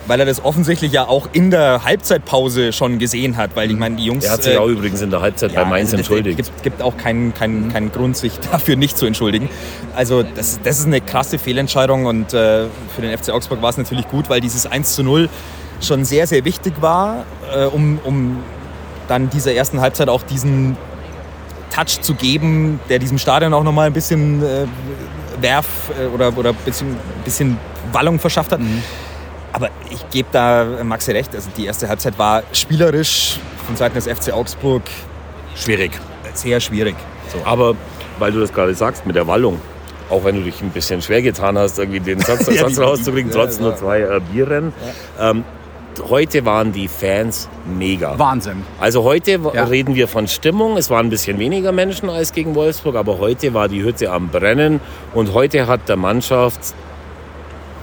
weil 0.06 0.20
er 0.20 0.26
das 0.26 0.44
offensichtlich 0.44 0.92
ja 0.92 1.06
auch 1.06 1.28
in 1.32 1.50
der 1.50 1.84
Halbzeitpause 1.84 2.72
schon 2.72 2.98
gesehen 2.98 3.36
hat, 3.36 3.56
weil 3.56 3.70
ich 3.70 3.76
meine, 3.76 3.96
die 3.96 4.04
Jungs... 4.04 4.24
Er 4.24 4.32
hat 4.32 4.42
sich 4.42 4.54
äh, 4.54 4.58
auch 4.58 4.68
übrigens 4.68 5.00
in 5.02 5.10
der 5.10 5.20
Halbzeit 5.20 5.52
ja, 5.52 5.64
bei 5.64 5.70
Mainz 5.70 5.92
entschuldigt. 5.92 6.38
Es 6.38 6.46
gibt, 6.46 6.62
gibt, 6.62 6.82
auch 6.82 6.96
keinen 6.96 7.34
keinen 7.34 7.72
keinen 7.72 7.92
Grund, 7.92 8.16
sich 8.16 8.38
dafür 8.52 8.76
nicht 8.76 8.96
zu 8.96 9.06
entschuldigen. 9.06 9.48
Also 9.94 10.22
das, 10.22 10.60
das 10.62 10.78
ist 10.78 10.86
eine 10.86 11.00
krasse 11.00 11.38
Fehlentscheidung 11.38 12.06
und 12.06 12.32
äh, 12.32 12.66
für 12.94 13.02
den 13.02 13.16
FC 13.16 13.30
Augsburg 13.30 13.62
war 13.62 13.70
es 13.70 13.76
natürlich 13.76 14.08
gut, 14.08 14.28
weil 14.28 14.40
dieses 14.40 14.66
1 14.66 14.94
zu 14.94 15.02
0 15.02 15.28
schon 15.80 16.04
sehr, 16.04 16.26
sehr 16.26 16.44
wichtig 16.44 16.74
war, 16.80 17.24
äh, 17.54 17.64
um, 17.64 17.98
um 18.04 18.38
dann 19.08 19.30
dieser 19.30 19.52
ersten 19.52 19.80
Halbzeit 19.80 20.08
auch 20.08 20.22
diesen 20.22 20.76
Touch 21.70 22.00
zu 22.00 22.14
geben, 22.14 22.80
der 22.88 22.98
diesem 22.98 23.18
Stadion 23.18 23.52
auch 23.52 23.62
nochmal 23.62 23.88
ein 23.88 23.92
bisschen 23.92 24.42
äh, 24.42 24.66
Werf 25.40 25.66
äh, 26.00 26.06
oder, 26.06 26.36
oder 26.36 26.50
ein 26.50 26.56
bisschen, 26.64 26.96
bisschen 27.24 27.58
Wallung 27.92 28.18
verschafft 28.18 28.52
hat. 28.52 28.60
Mhm. 28.60 28.82
Aber 29.56 29.70
ich 29.88 30.06
gebe 30.10 30.28
da 30.32 30.66
Maxi 30.84 31.12
recht. 31.12 31.34
Also 31.34 31.48
die 31.56 31.64
erste 31.64 31.88
Halbzeit 31.88 32.18
war 32.18 32.42
spielerisch 32.52 33.38
von 33.66 33.74
Seiten 33.74 33.94
des 33.94 34.06
FC 34.06 34.30
Augsburg 34.30 34.82
schwierig. 35.54 35.92
Sehr 36.34 36.60
schwierig. 36.60 36.94
So. 37.32 37.38
Aber 37.42 37.74
weil 38.18 38.32
du 38.32 38.40
das 38.40 38.52
gerade 38.52 38.74
sagst 38.74 39.06
mit 39.06 39.16
der 39.16 39.26
Wallung, 39.26 39.58
auch 40.10 40.24
wenn 40.24 40.34
du 40.34 40.42
dich 40.42 40.60
ein 40.60 40.68
bisschen 40.68 41.00
schwer 41.00 41.22
getan 41.22 41.56
hast, 41.56 41.78
irgendwie 41.78 42.00
den 42.00 42.20
Satz, 42.20 42.46
ja, 42.54 42.68
Satz 42.68 42.78
rauszukriegen, 42.78 43.30
trotz 43.30 43.58
nur 43.58 43.74
zwei 43.76 44.00
äh, 44.00 44.20
Bierrennen. 44.30 44.74
Ja. 45.18 45.30
Ähm, 45.30 45.44
heute 46.10 46.44
waren 46.44 46.72
die 46.72 46.86
Fans 46.86 47.48
mega. 47.64 48.18
Wahnsinn. 48.18 48.62
Also 48.78 49.04
heute 49.04 49.40
ja. 49.54 49.64
reden 49.64 49.94
wir 49.94 50.06
von 50.06 50.28
Stimmung. 50.28 50.76
Es 50.76 50.90
waren 50.90 51.06
ein 51.06 51.10
bisschen 51.10 51.38
weniger 51.38 51.72
Menschen 51.72 52.10
als 52.10 52.34
gegen 52.34 52.54
Wolfsburg, 52.54 52.96
aber 52.96 53.18
heute 53.20 53.54
war 53.54 53.68
die 53.68 53.82
Hütte 53.82 54.10
am 54.10 54.28
Brennen 54.28 54.80
und 55.14 55.32
heute 55.32 55.66
hat 55.66 55.88
der 55.88 55.96
Mannschaft 55.96 56.74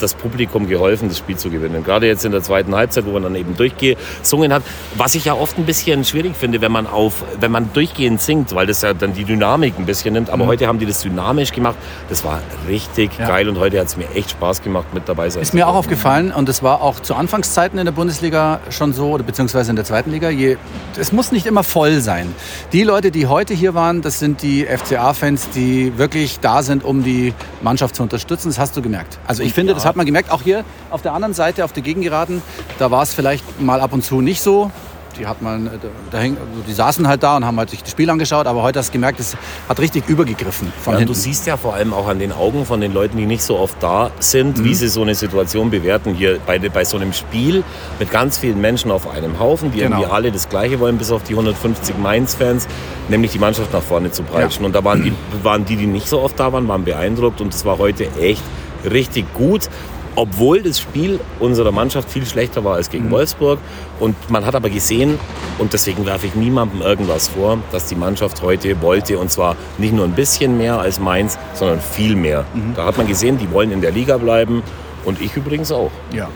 das 0.03 0.13
Publikum 0.13 0.67
geholfen, 0.67 1.09
das 1.09 1.17
Spiel 1.17 1.37
zu 1.37 1.49
gewinnen. 1.49 1.83
Gerade 1.83 2.07
jetzt 2.07 2.25
in 2.25 2.31
der 2.31 2.43
zweiten 2.43 2.75
Halbzeit, 2.75 3.05
wo 3.05 3.11
man 3.11 3.23
dann 3.23 3.35
eben 3.35 3.55
durchgesungen 3.55 4.53
hat. 4.53 4.63
Was 4.95 5.15
ich 5.15 5.25
ja 5.25 5.33
oft 5.33 5.57
ein 5.57 5.65
bisschen 5.65 6.03
schwierig 6.03 6.35
finde, 6.35 6.61
wenn 6.61 6.71
man 6.71 6.85
auf, 6.85 7.23
wenn 7.39 7.51
man 7.51 7.71
durchgehend 7.73 8.21
singt, 8.21 8.53
weil 8.53 8.67
das 8.67 8.81
ja 8.81 8.93
dann 8.93 9.13
die 9.13 9.23
Dynamik 9.23 9.79
ein 9.79 9.85
bisschen 9.85 10.13
nimmt. 10.13 10.29
Aber 10.29 10.45
mhm. 10.45 10.49
heute 10.49 10.67
haben 10.67 10.79
die 10.79 10.85
das 10.85 11.01
dynamisch 11.01 11.51
gemacht. 11.51 11.75
Das 12.09 12.23
war 12.23 12.41
richtig 12.67 13.11
ja. 13.17 13.27
geil 13.27 13.49
und 13.49 13.57
heute 13.59 13.79
hat 13.79 13.87
es 13.87 13.97
mir 13.97 14.09
echt 14.13 14.31
Spaß 14.31 14.61
gemacht, 14.61 14.93
mit 14.93 15.07
dabei 15.07 15.29
sein. 15.29 15.41
Ist 15.41 15.53
mir 15.53 15.67
auch 15.67 15.75
aufgefallen 15.75 16.31
und 16.31 16.49
das 16.49 16.61
war 16.61 16.81
auch 16.81 16.99
zu 16.99 17.15
Anfangszeiten 17.15 17.79
in 17.79 17.85
der 17.85 17.91
Bundesliga 17.91 18.59
schon 18.69 18.93
so, 18.93 19.11
oder 19.11 19.23
beziehungsweise 19.23 19.69
in 19.69 19.75
der 19.75 19.85
zweiten 19.85 20.11
Liga. 20.11 20.29
Je, 20.29 20.57
es 20.97 21.11
muss 21.11 21.31
nicht 21.31 21.45
immer 21.45 21.63
voll 21.63 22.01
sein. 22.01 22.33
Die 22.73 22.83
Leute, 22.83 23.11
die 23.11 23.27
heute 23.27 23.53
hier 23.53 23.73
waren, 23.73 24.01
das 24.01 24.19
sind 24.19 24.41
die 24.41 24.65
FCA-Fans, 24.65 25.49
die 25.51 25.97
wirklich 25.97 26.39
da 26.39 26.63
sind, 26.63 26.83
um 26.83 27.03
die 27.03 27.33
Mannschaft 27.61 27.95
zu 27.95 28.03
unterstützen. 28.03 28.49
Das 28.49 28.59
hast 28.59 28.75
du 28.75 28.81
gemerkt. 28.81 29.19
Also 29.27 29.43
ich 29.43 29.53
finde, 29.53 29.73
das 29.73 29.85
hat 29.85 29.92
hat 29.93 29.97
man 29.97 30.07
gemerkt, 30.07 30.31
auch 30.31 30.41
hier 30.41 30.65
auf 30.89 31.03
der 31.03 31.13
anderen 31.13 31.35
Seite, 31.35 31.63
auf 31.63 31.71
der 31.71 31.83
Gegengeraden, 31.83 32.41
da 32.79 32.89
war 32.89 33.03
es 33.03 33.13
vielleicht 33.13 33.61
mal 33.61 33.79
ab 33.79 33.93
und 33.93 34.03
zu 34.03 34.21
nicht 34.21 34.41
so 34.41 34.71
die 35.17 35.27
hat 35.27 35.41
man, 35.41 35.69
da 36.11 36.17
häng, 36.17 36.37
also 36.37 36.63
die 36.67 36.73
saßen 36.73 37.07
halt 37.07 37.21
da 37.23 37.37
und 37.37 37.45
haben 37.45 37.57
halt 37.57 37.69
sich 37.69 37.81
das 37.83 37.91
Spiel 37.91 38.09
angeschaut, 38.09 38.47
aber 38.47 38.63
heute 38.63 38.79
hast 38.79 38.89
du 38.89 38.93
gemerkt, 38.93 39.19
es 39.19 39.37
hat 39.69 39.79
richtig 39.79 40.09
übergegriffen. 40.09 40.71
Von 40.81 40.97
ja, 40.97 41.05
du 41.05 41.13
siehst 41.13 41.45
ja 41.45 41.57
vor 41.57 41.75
allem 41.75 41.93
auch 41.93 42.07
an 42.07 42.19
den 42.19 42.31
Augen 42.31 42.65
von 42.65 42.81
den 42.81 42.93
Leuten, 42.93 43.17
die 43.17 43.25
nicht 43.27 43.43
so 43.43 43.59
oft 43.59 43.81
da 43.81 44.11
sind, 44.19 44.57
mhm. 44.57 44.63
wie 44.65 44.73
sie 44.73 44.87
so 44.87 45.01
eine 45.01 45.15
Situation 45.15 45.69
bewerten. 45.69 46.13
Hier 46.13 46.39
bei, 46.45 46.57
bei 46.57 46.85
so 46.85 46.97
einem 46.97 47.13
Spiel 47.13 47.63
mit 47.99 48.11
ganz 48.11 48.37
vielen 48.37 48.59
Menschen 48.59 48.91
auf 48.91 49.07
einem 49.07 49.39
Haufen, 49.39 49.71
die 49.71 49.79
genau. 49.79 49.97
irgendwie 49.97 50.11
alle 50.11 50.31
das 50.31 50.49
Gleiche 50.49 50.79
wollen, 50.79 50.97
bis 50.97 51.11
auf 51.11 51.23
die 51.23 51.33
150 51.33 51.97
Mainz-Fans, 51.97 52.67
nämlich 53.09 53.31
die 53.31 53.39
Mannschaft 53.39 53.71
nach 53.73 53.83
vorne 53.83 54.11
zu 54.11 54.23
peitschen. 54.23 54.63
Ja. 54.63 54.67
Und 54.67 54.73
da 54.73 54.83
waren 54.83 55.03
die, 55.03 55.13
waren 55.43 55.65
die, 55.65 55.75
die 55.75 55.85
nicht 55.85 56.07
so 56.07 56.21
oft 56.21 56.39
da 56.39 56.51
waren, 56.51 56.67
waren 56.67 56.83
beeindruckt 56.83 57.39
und 57.41 57.53
es 57.53 57.65
war 57.65 57.77
heute 57.77 58.07
echt 58.19 58.41
richtig 58.85 59.31
gut 59.33 59.69
obwohl 60.15 60.61
das 60.61 60.79
Spiel 60.79 61.19
unserer 61.39 61.71
Mannschaft 61.71 62.09
viel 62.09 62.25
schlechter 62.25 62.63
war 62.63 62.75
als 62.75 62.89
gegen 62.89 63.05
mhm. 63.05 63.11
Wolfsburg. 63.11 63.59
Und 63.99 64.15
man 64.29 64.45
hat 64.45 64.55
aber 64.55 64.69
gesehen, 64.69 65.19
und 65.57 65.73
deswegen 65.73 66.05
werfe 66.05 66.27
ich 66.27 66.35
niemandem 66.35 66.81
irgendwas 66.81 67.27
vor, 67.29 67.59
dass 67.71 67.87
die 67.87 67.95
Mannschaft 67.95 68.41
heute 68.41 68.81
wollte, 68.81 69.17
und 69.17 69.31
zwar 69.31 69.55
nicht 69.77 69.93
nur 69.93 70.05
ein 70.05 70.13
bisschen 70.13 70.57
mehr 70.57 70.79
als 70.79 70.99
Mainz, 70.99 71.37
sondern 71.53 71.79
viel 71.79 72.15
mehr. 72.15 72.45
Mhm. 72.53 72.73
Da 72.75 72.85
hat 72.85 72.97
man 72.97 73.07
gesehen, 73.07 73.37
die 73.37 73.49
wollen 73.51 73.71
in 73.71 73.81
der 73.81 73.91
Liga 73.91 74.17
bleiben 74.17 74.63
und 75.05 75.21
ich 75.21 75.35
übrigens 75.35 75.71
auch. 75.71 75.91
Ja. 76.13 76.29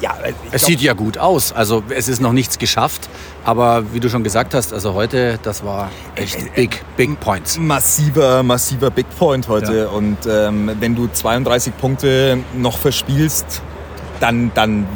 Ja, 0.00 0.16
es 0.50 0.64
sieht 0.64 0.80
ja 0.80 0.94
gut 0.94 1.18
aus. 1.18 1.52
Also 1.52 1.82
es 1.90 2.08
ist 2.08 2.20
noch 2.20 2.32
nichts 2.32 2.58
geschafft, 2.58 3.08
aber 3.44 3.92
wie 3.92 4.00
du 4.00 4.08
schon 4.08 4.24
gesagt 4.24 4.54
hast, 4.54 4.72
also 4.72 4.94
heute, 4.94 5.38
das 5.42 5.64
war 5.64 5.90
echt 6.14 6.36
äh, 6.36 6.46
äh, 6.46 6.50
big, 6.54 6.82
big 6.96 7.20
points. 7.20 7.58
Massiver, 7.58 8.42
massiver 8.42 8.90
Big 8.90 9.06
Point 9.18 9.48
heute. 9.48 9.80
Ja. 9.80 9.88
Und 9.88 10.18
ähm, 10.26 10.70
wenn 10.80 10.96
du 10.96 11.08
32 11.08 11.76
Punkte 11.76 12.38
noch 12.56 12.78
verspielst, 12.78 13.62
dann, 14.20 14.50
dann 14.54 14.86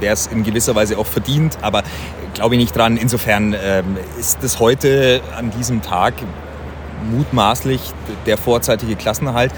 wäre 0.00 0.14
es 0.14 0.26
in 0.26 0.42
gewisser 0.42 0.74
Weise 0.74 0.98
auch 0.98 1.06
verdient. 1.06 1.58
Aber 1.62 1.82
glaube 2.34 2.54
ich 2.54 2.60
nicht 2.60 2.76
dran. 2.76 2.96
Insofern 2.96 3.54
ähm, 3.60 3.96
ist 4.18 4.42
es 4.42 4.58
heute 4.60 5.20
an 5.36 5.50
diesem 5.50 5.82
Tag 5.82 6.14
mutmaßlich 7.10 7.80
der 8.26 8.36
vorzeitige 8.38 8.96
Klassenerhalt. 8.96 9.52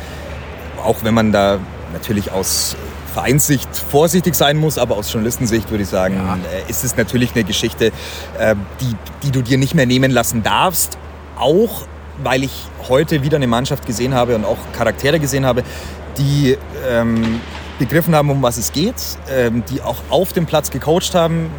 Auch 0.82 1.04
wenn 1.04 1.14
man 1.14 1.32
da 1.32 1.58
natürlich 1.92 2.32
aus 2.32 2.76
Vereinssicht 3.12 3.68
vorsichtig 3.76 4.34
sein 4.34 4.56
muss, 4.56 4.78
aber 4.78 4.96
aus 4.96 5.12
Journalistensicht 5.12 5.70
würde 5.70 5.82
ich 5.82 5.88
sagen, 5.88 6.14
Ja. 6.16 6.34
äh, 6.36 6.70
ist 6.70 6.84
es 6.84 6.96
natürlich 6.96 7.34
eine 7.34 7.44
Geschichte, 7.44 7.92
äh, 8.38 8.54
die, 8.80 8.96
die 9.22 9.30
du 9.30 9.42
dir 9.42 9.58
nicht 9.58 9.74
mehr 9.74 9.86
nehmen 9.86 10.10
lassen 10.10 10.42
darfst. 10.42 10.98
Auch 11.38 11.86
weil 12.22 12.44
ich 12.44 12.52
heute 12.88 13.22
wieder 13.22 13.36
eine 13.36 13.46
Mannschaft 13.46 13.86
gesehen 13.86 14.14
habe 14.14 14.34
und 14.34 14.44
auch 14.44 14.58
Charaktere 14.76 15.18
gesehen 15.20 15.46
habe, 15.46 15.62
die 16.18 16.56
ähm, 16.88 17.40
begriffen 17.78 18.14
haben, 18.14 18.30
um 18.30 18.42
was 18.42 18.58
es 18.58 18.72
geht, 18.72 18.94
ähm, 19.30 19.62
die 19.70 19.80
auch 19.80 19.96
auf 20.10 20.32
dem 20.32 20.46
Platz 20.46 20.70
gecoacht 20.70 21.14
haben. 21.14 21.50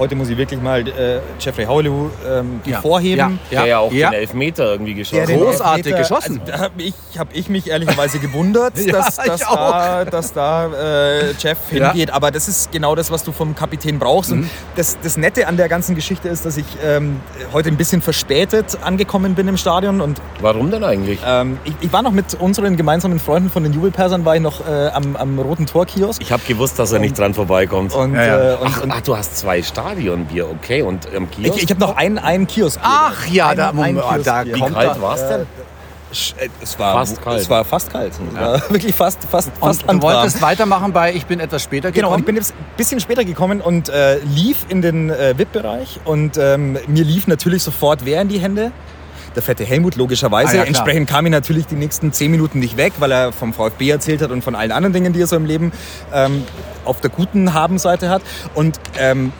Heute 0.00 0.16
muss 0.16 0.30
ich 0.30 0.36
wirklich 0.38 0.60
mal 0.62 0.80
äh, 0.88 1.20
Jeffrey 1.38 1.66
Howley 1.66 1.88
ähm, 1.90 2.60
Ja. 2.64 2.72
hervorheben. 2.72 3.38
Ja. 3.50 3.60
Der 3.60 3.66
ja 3.68 3.78
auch 3.78 3.92
Ja. 3.92 4.10
den 4.10 4.20
Elfmeter 4.20 4.64
irgendwie 4.72 4.94
Der 4.94 5.00
geschossen 5.26 5.34
hat. 5.34 5.40
Großartig 5.42 5.86
Elfmeter- 5.92 5.98
geschossen. 5.98 6.40
Also, 6.40 6.52
da 6.52 6.58
habe 6.58 6.82
ich, 6.82 6.94
hab 7.18 7.28
ich 7.36 7.48
mich 7.50 7.68
ehrlicherweise 7.70 8.18
gewundert, 8.18 8.72
Ja, 8.84 8.92
dass, 8.92 9.16
dass 9.16 9.40
da, 9.40 10.04
dass 10.06 10.32
da 10.32 10.66
äh, 10.72 11.32
Jeff 11.38 11.58
Ja. 11.70 11.88
Mhm. 11.88 11.92
hingeht. 11.92 12.10
Aber 12.12 12.30
das 12.30 12.48
ist 12.48 12.72
genau 12.72 12.94
das, 12.94 13.10
was 13.10 13.24
du 13.24 13.32
vom 13.32 13.54
Kapitän 13.54 13.98
brauchst. 13.98 14.32
Und 14.32 14.48
das, 14.74 14.96
das 15.02 15.16
Nette 15.18 15.46
an 15.46 15.56
der 15.58 15.68
ganzen 15.68 15.94
Geschichte 15.94 16.28
ist, 16.30 16.46
dass 16.46 16.56
ich 16.56 16.64
ähm, 16.82 17.20
heute 17.52 17.68
ein 17.68 17.76
bisschen 17.76 18.00
verspätet 18.00 18.78
angekommen 18.82 19.34
bin 19.34 19.48
im 19.48 19.58
Stadion. 19.58 20.00
Und 20.00 20.18
Warum 20.40 20.70
denn 20.70 20.82
eigentlich? 20.82 21.20
ähm, 21.26 21.58
ich, 21.64 21.74
ich 21.82 21.92
war 21.92 22.00
noch 22.02 22.12
mit 22.12 22.34
unseren 22.40 22.76
gemeinsamen 22.78 23.18
Freunden 23.20 23.50
von 23.50 23.62
den 23.64 23.74
Jubelpersern, 23.74 24.24
war 24.24 24.34
ich 24.34 24.40
noch 24.42 24.66
äh, 24.66 24.88
am, 24.88 25.14
am 25.16 25.38
Roten 25.38 25.66
Tor-Kiosk. 25.66 26.22
Ich 26.22 26.32
habe 26.32 26.42
gewusst, 26.48 26.78
dass 26.78 26.90
er 26.92 27.00
nicht 27.00 27.18
dran 27.18 27.34
vorbeikommt. 27.34 27.94
Und, 27.94 28.14
Ja, 28.14 28.24
ja. 28.24 28.52
äh, 28.52 28.56
und, 28.56 28.66
Ach, 28.70 28.82
und 28.82 28.90
ach, 28.92 29.00
du 29.02 29.14
hast 29.16 29.36
zwei 29.36 29.60
Stadionbier, 29.92 30.48
okay. 30.50 30.82
Und 30.82 31.06
am 31.14 31.30
Kiosk? 31.30 31.56
ich, 31.56 31.64
ich 31.64 31.70
habe 31.70 31.80
noch 31.80 31.96
einen, 31.96 32.18
einen 32.18 32.46
Kiosk. 32.46 32.78
Ach 32.82 33.26
ja, 33.26 33.48
Ein- 33.48 33.56
da, 33.56 33.68
ein 33.70 33.76
Moment, 33.76 34.00
Kiosk 34.02 34.24
da 34.24 34.42
hier. 34.42 34.54
Wie 34.54 34.60
kommt 34.60 34.74
kalt 34.74 35.00
war 35.00 35.14
es 35.14 35.26
denn? 35.28 35.46
Sch- 36.12 36.34
äh, 36.38 36.48
Es 36.60 36.76
war 36.78 36.94
Fast 36.94 37.22
kalt. 37.22 37.40
Es 37.40 37.48
war 37.50 37.64
fast 37.64 37.90
kalt. 37.92 38.12
War 38.34 38.54
wirklich 38.70 38.94
fast, 38.94 39.24
fast, 39.30 39.50
fast 39.60 39.88
Und 39.88 39.98
du 39.98 40.02
wolltest 40.02 40.42
weitermachen 40.42 40.92
bei 40.92 41.14
Ich 41.14 41.26
bin 41.26 41.38
etwas 41.40 41.62
später 41.62 41.92
Genau, 41.92 42.08
und 42.08 42.16
gekommen. 42.16 42.20
ich 42.22 42.26
bin 42.26 42.36
jetzt 42.36 42.52
ein 42.52 42.76
bisschen 42.76 42.98
später 43.00 43.24
gekommen 43.24 43.60
und 43.60 43.88
äh, 43.88 44.18
lief 44.18 44.66
in 44.68 44.82
den 44.82 45.10
äh, 45.10 45.34
VIP-Bereich 45.38 46.00
und 46.04 46.36
ähm, 46.36 46.78
mir 46.88 47.04
lief 47.04 47.26
natürlich 47.28 47.62
sofort 47.62 48.04
wer 48.04 48.22
in 48.22 48.28
die 48.28 48.40
Hände. 48.40 48.72
Der 49.36 49.42
fette 49.44 49.62
Helmut, 49.64 49.94
logischerweise. 49.94 50.54
Ah, 50.54 50.56
ja. 50.56 50.62
Entsprechend 50.64 51.08
kam 51.08 51.24
ich 51.24 51.30
natürlich 51.30 51.64
die 51.68 51.76
nächsten 51.76 52.12
zehn 52.12 52.32
Minuten 52.32 52.58
nicht 52.58 52.76
weg, 52.76 52.94
weil 52.98 53.12
er 53.12 53.30
vom 53.30 53.52
VfB 53.52 53.88
erzählt 53.90 54.20
hat 54.22 54.32
und 54.32 54.42
von 54.42 54.56
allen 54.56 54.72
anderen 54.72 54.92
Dingen, 54.92 55.12
die 55.12 55.20
er 55.22 55.28
so 55.28 55.36
im 55.36 55.44
Leben 55.46 55.70
ähm, 56.12 56.42
auf 56.84 57.00
der 57.00 57.10
guten 57.10 57.54
Habenseite 57.54 58.08
hat. 58.10 58.22
Und 58.56 58.80
ähm, 58.98 59.32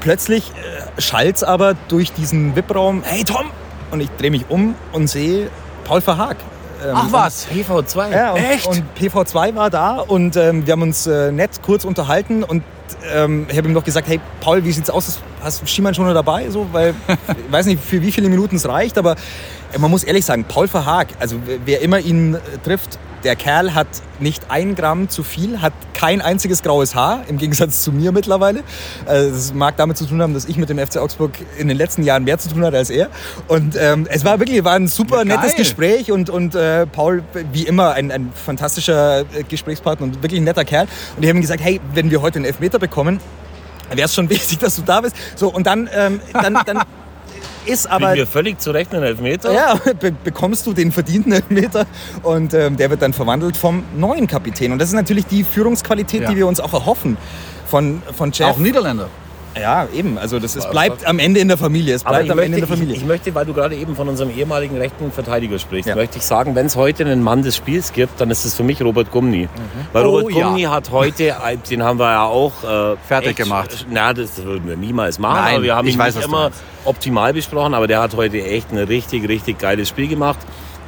plötzlich 0.00 0.50
äh, 0.96 1.00
schallt 1.00 1.42
aber 1.44 1.74
durch 1.88 2.12
diesen 2.12 2.54
VIP-Raum, 2.56 3.02
hey 3.04 3.24
Tom! 3.24 3.46
Und 3.90 4.00
ich 4.00 4.10
drehe 4.18 4.30
mich 4.30 4.44
um 4.48 4.74
und 4.92 5.06
sehe 5.08 5.48
Paul 5.84 6.00
Verhaag. 6.00 6.36
Ähm, 6.84 6.92
Ach 6.94 7.06
was, 7.10 7.46
PV2. 7.48 8.10
ja, 8.12 8.32
und, 8.32 8.38
Echt? 8.38 8.66
Und 8.66 8.82
PV2 9.00 9.54
war 9.56 9.68
da 9.70 9.96
und 9.96 10.36
ähm, 10.36 10.64
wir 10.66 10.72
haben 10.72 10.82
uns 10.82 11.06
äh, 11.08 11.32
nett 11.32 11.50
kurz 11.64 11.84
unterhalten 11.84 12.44
und 12.44 12.62
ähm, 13.12 13.46
ich 13.50 13.56
habe 13.58 13.66
ihm 13.66 13.74
noch 13.74 13.82
gesagt, 13.82 14.06
hey 14.08 14.20
Paul, 14.40 14.64
wie 14.64 14.70
sieht's 14.72 14.88
aus? 14.90 15.18
Hast 15.42 15.62
du 15.62 15.66
Schiemann 15.66 15.94
schon 15.94 16.06
noch 16.06 16.14
dabei? 16.14 16.48
So, 16.50 16.68
weil 16.72 16.94
ich 17.46 17.52
weiß 17.52 17.66
nicht, 17.66 17.82
für 17.82 18.00
wie 18.00 18.12
viele 18.12 18.28
Minuten 18.28 18.56
es 18.56 18.68
reicht, 18.68 18.96
aber 18.96 19.16
äh, 19.72 19.78
man 19.78 19.90
muss 19.90 20.04
ehrlich 20.04 20.24
sagen, 20.24 20.44
Paul 20.44 20.68
Verhaag, 20.68 21.08
also 21.18 21.36
wer- 21.64 21.80
immer 21.80 21.98
ihn 21.98 22.34
äh, 22.34 22.38
trifft, 22.62 22.98
der 23.24 23.36
Kerl 23.36 23.74
hat 23.74 23.86
nicht 24.20 24.50
ein 24.50 24.74
Gramm 24.74 25.08
zu 25.08 25.22
viel, 25.22 25.60
hat 25.60 25.72
kein 25.94 26.20
einziges 26.20 26.62
graues 26.62 26.94
Haar, 26.94 27.22
im 27.28 27.38
Gegensatz 27.38 27.82
zu 27.82 27.92
mir 27.92 28.12
mittlerweile. 28.12 28.60
Äh, 29.06 29.30
Das 29.30 29.52
mag 29.54 29.76
damit 29.76 29.96
zu 29.96 30.06
tun 30.06 30.22
haben, 30.22 30.34
dass 30.34 30.44
ich 30.44 30.56
mit 30.56 30.68
dem 30.68 30.78
FC 30.78 30.98
Augsburg 30.98 31.32
in 31.58 31.68
den 31.68 31.76
letzten 31.76 32.02
Jahren 32.02 32.24
mehr 32.24 32.38
zu 32.38 32.48
tun 32.48 32.64
hatte 32.64 32.76
als 32.76 32.90
er. 32.90 33.08
Und 33.48 33.76
ähm, 33.78 34.06
es 34.10 34.24
war 34.24 34.38
wirklich 34.38 34.62
war 34.64 34.74
ein 34.74 34.88
super 34.88 35.18
Ja, 35.18 35.24
nettes 35.24 35.54
Gespräch 35.54 36.10
und, 36.12 36.30
und 36.30 36.54
äh, 36.54 36.86
Paul, 36.86 37.22
wie 37.52 37.62
immer, 37.64 37.92
ein, 37.92 38.10
ein 38.10 38.32
fantastischer 38.34 39.20
äh, 39.20 39.24
Gesprächspartner 39.48 40.06
und 40.06 40.22
wirklich 40.22 40.40
ein 40.40 40.44
netter 40.44 40.64
Kerl. 40.64 40.86
Und 41.16 41.22
die 41.24 41.28
haben 41.28 41.40
gesagt, 41.40 41.62
hey, 41.62 41.80
wenn 41.94 42.10
wir 42.10 42.22
heute 42.22 42.36
einen 42.36 42.44
Elfmeter 42.44 42.78
bekommen, 42.78 43.20
wäre 43.90 44.06
es 44.06 44.14
schon 44.14 44.28
wichtig, 44.30 44.58
dass 44.58 44.76
du 44.76 44.82
da 44.82 45.00
bist. 45.00 45.16
So, 45.36 45.48
und 45.48 45.66
dann, 45.66 45.88
ähm, 45.94 46.20
dann, 46.32 46.58
dann 46.64 46.82
ist 47.66 47.86
aber... 47.88 48.06
Kriegen 48.08 48.18
wir 48.18 48.26
völlig 48.26 48.60
zu 48.60 48.70
Recht 48.70 48.92
einen 48.94 49.04
Elfmeter? 49.04 49.52
Ja, 49.52 49.74
be 50.00 50.12
bekommst 50.24 50.66
du 50.66 50.72
den 50.72 50.92
verdienten 50.92 51.32
Elfmeter 51.32 51.86
und 52.22 52.54
ähm, 52.54 52.76
der 52.76 52.90
wird 52.90 53.02
dann 53.02 53.12
verwandelt 53.12 53.56
vom 53.56 53.82
neuen 53.96 54.26
Kapitän. 54.26 54.72
Und 54.72 54.78
das 54.78 54.88
ist 54.88 54.94
natürlich 54.94 55.26
die 55.26 55.44
Führungsqualität, 55.44 56.22
Ja. 56.22 56.30
die 56.30 56.36
wir 56.36 56.46
uns 56.46 56.60
auch 56.60 56.72
erhoffen 56.72 57.16
von, 57.66 58.02
von 58.16 58.32
Jeff. 58.32 58.48
Auch 58.48 58.58
Niederländer. 58.58 59.08
Ja, 59.60 59.86
eben. 59.94 60.18
Also 60.18 60.38
das 60.38 60.56
ist, 60.56 60.70
bleibt 60.70 61.06
am 61.06 61.18
Ende 61.18 61.40
in 61.40 61.48
der 61.48 61.56
Familie. 61.58 61.94
Es 61.94 62.04
bleibt 62.04 62.30
am 62.30 62.36
möchte, 62.36 62.42
Ende 62.46 62.58
in 62.58 62.60
der 62.66 62.68
Familie. 62.68 62.94
Ich, 62.94 63.02
ich 63.02 63.06
möchte, 63.06 63.34
weil 63.34 63.46
du 63.46 63.52
gerade 63.52 63.74
eben 63.76 63.94
von 63.96 64.08
unserem 64.08 64.30
ehemaligen 64.30 64.76
rechten 64.76 65.10
Verteidiger 65.12 65.58
sprichst, 65.58 65.88
Ja. 65.88 65.94
möchte 65.96 66.18
ich 66.18 66.24
sagen, 66.24 66.54
wenn 66.54 66.66
es 66.66 66.76
heute 66.76 67.04
einen 67.04 67.22
Mann 67.22 67.42
des 67.42 67.56
Spiels 67.56 67.92
gibt, 67.92 68.20
dann 68.20 68.30
ist 68.30 68.44
es 68.44 68.54
für 68.54 68.62
mich 68.62 68.80
Robert 68.82 69.10
Gumni. 69.10 69.48
Weil 69.92 70.06
Oh, 70.06 70.18
Robert 70.18 70.32
ja. 70.36 70.46
Gumni 70.48 70.62
hat 70.62 70.90
heute, 70.90 71.28
äh, 71.28 71.56
den 71.70 71.82
haben 71.82 71.98
wir 71.98 72.10
ja 72.10 72.24
auch 72.24 72.52
äh, 72.64 72.96
Fertig 73.06 73.30
echt- 73.30 73.38
gemacht. 73.38 73.86
Na, 73.90 74.12
das 74.12 74.42
würden 74.44 74.66
wir 74.68 74.76
niemals 74.76 75.18
machen. 75.18 75.42
Nein, 75.42 75.54
aber 75.56 75.62
wir 75.64 75.76
haben 75.76 75.88
ich 75.88 75.94
ihn 75.94 75.98
weiß, 76.00 76.16
nicht 76.16 76.24
immer 76.26 76.50
optimal 76.84 77.32
besprochen, 77.32 77.74
aber 77.74 77.86
der 77.86 78.00
hat 78.00 78.14
heute 78.16 78.42
echt 78.42 78.70
ein 78.72 78.78
richtig, 78.78 79.28
richtig 79.28 79.58
geiles 79.58 79.88
Spiel 79.88 80.08
gemacht. 80.08 80.38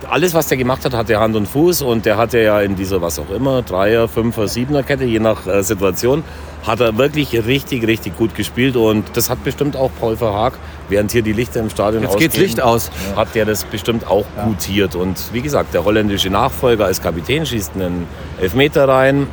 Alles, 0.08 0.34
was 0.34 0.48
der 0.48 0.56
gemacht 0.56 0.84
hat, 0.84 0.94
hatte 0.94 1.20
Hand 1.20 1.36
und 1.36 1.46
Fuß 1.46 1.82
und 1.82 2.06
der 2.06 2.16
hatte 2.16 2.40
ja 2.40 2.60
in 2.60 2.74
dieser, 2.74 3.02
was 3.02 3.18
auch 3.18 3.30
immer, 3.30 3.62
Dreier, 3.62 4.08
Fünfer, 4.08 4.48
Siebener 4.48 4.82
Kette, 4.82 5.04
je 5.04 5.20
nach 5.20 5.46
äh, 5.46 5.62
Situation, 5.62 6.24
hat 6.66 6.80
er 6.80 6.96
wirklich 6.96 7.32
richtig, 7.46 7.86
richtig 7.86 8.16
gut 8.16 8.34
gespielt 8.34 8.76
und 8.76 9.04
das 9.14 9.30
hat 9.30 9.44
bestimmt 9.44 9.76
auch 9.76 9.90
Paul 10.00 10.16
Verhaag, 10.16 10.54
während 10.88 11.12
hier 11.12 11.22
die 11.22 11.32
Lichter 11.32 11.60
im 11.60 11.70
Stadion 11.70 12.02
Jetzt 12.02 12.18
geht's 12.18 12.34
ausgehen, 12.34 12.46
Licht 12.46 12.62
aus. 12.62 12.90
hat 13.14 13.34
der 13.34 13.44
das 13.44 13.64
bestimmt 13.64 14.06
auch 14.06 14.26
gutiert. 14.44 14.94
Und 14.94 15.18
wie 15.32 15.42
gesagt, 15.42 15.74
der 15.74 15.84
holländische 15.84 16.30
Nachfolger 16.30 16.86
als 16.86 17.00
Kapitän 17.02 17.46
schießt 17.46 17.72
einen 17.74 18.06
Elfmeter 18.40 18.88
rein. 18.88 19.26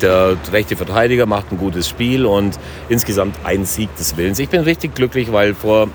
Der 0.00 0.36
rechte 0.52 0.76
Verteidiger 0.76 1.26
macht 1.26 1.52
ein 1.52 1.58
gutes 1.58 1.88
Spiel 1.88 2.24
und 2.24 2.58
insgesamt 2.88 3.36
ein 3.44 3.64
Sieg 3.64 3.94
des 3.96 4.16
Willens. 4.16 4.38
Ich 4.38 4.48
bin 4.48 4.60
richtig 4.62 4.94
glücklich, 4.94 5.32
weil 5.32 5.54
vor 5.54 5.88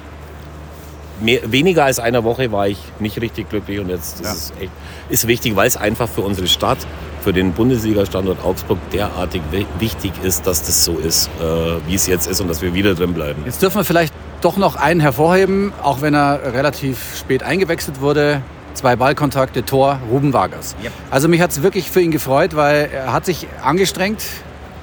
mehr, 1.24 1.40
weniger 1.52 1.86
als 1.86 2.00
einer 2.00 2.24
Woche 2.24 2.52
war 2.52 2.68
ich 2.68 2.78
nicht 3.00 3.20
richtig 3.22 3.50
glücklich 3.50 3.80
und 3.80 3.90
jetzt 3.90 4.22
ist 4.22 4.26
Ja. 4.26 4.32
es 4.32 4.54
echt 4.60 4.72
ist 5.10 5.28
wichtig, 5.28 5.56
weil 5.56 5.68
es 5.68 5.78
einfach 5.78 6.08
für 6.08 6.22
unsere 6.22 6.48
Stadt, 6.48 6.78
für 7.22 7.34
den 7.34 7.54
Bundesliga-Standort 7.54 8.44
Augsburg 8.44 8.78
derartig 8.92 9.42
wi- 9.52 9.66
wichtig 9.80 10.12
ist, 10.24 10.46
dass 10.48 10.64
das 10.64 10.84
so 10.84 10.98
ist, 10.98 11.30
äh, 11.40 11.44
wie 11.88 11.96
es 11.96 12.08
jetzt 12.08 12.28
ist 12.28 12.42
und 12.42 12.48
dass 12.48 12.62
wir 12.62 12.74
wieder 12.74 12.94
drin 12.96 13.14
bleiben. 13.14 13.42
Jetzt 13.46 13.62
dürfen 13.62 13.78
wir 13.78 13.84
vielleicht 13.86 14.14
doch 14.42 14.58
noch 14.58 14.76
einen 14.76 15.00
hervorheben, 15.00 15.72
auch 15.82 16.02
wenn 16.02 16.14
er 16.14 16.54
relativ 16.54 17.18
spät 17.18 17.44
eingewechselt 17.44 18.02
wurde. 18.02 18.42
Zwei 18.74 18.96
Ballkontakte, 18.96 19.64
Tor, 19.64 20.00
Ruben 20.10 20.34
Vargas. 20.34 20.76
Yep. 20.84 20.92
Also 21.12 21.28
mich 21.30 21.40
hat 21.42 21.52
es 21.52 21.62
wirklich 21.62 21.90
für 21.92 22.02
ihn 22.02 22.12
gefreut, 22.12 22.56
weil 22.56 22.90
er 22.92 23.14
hat 23.14 23.26
sich 23.26 23.48
angestrengt. 23.64 24.22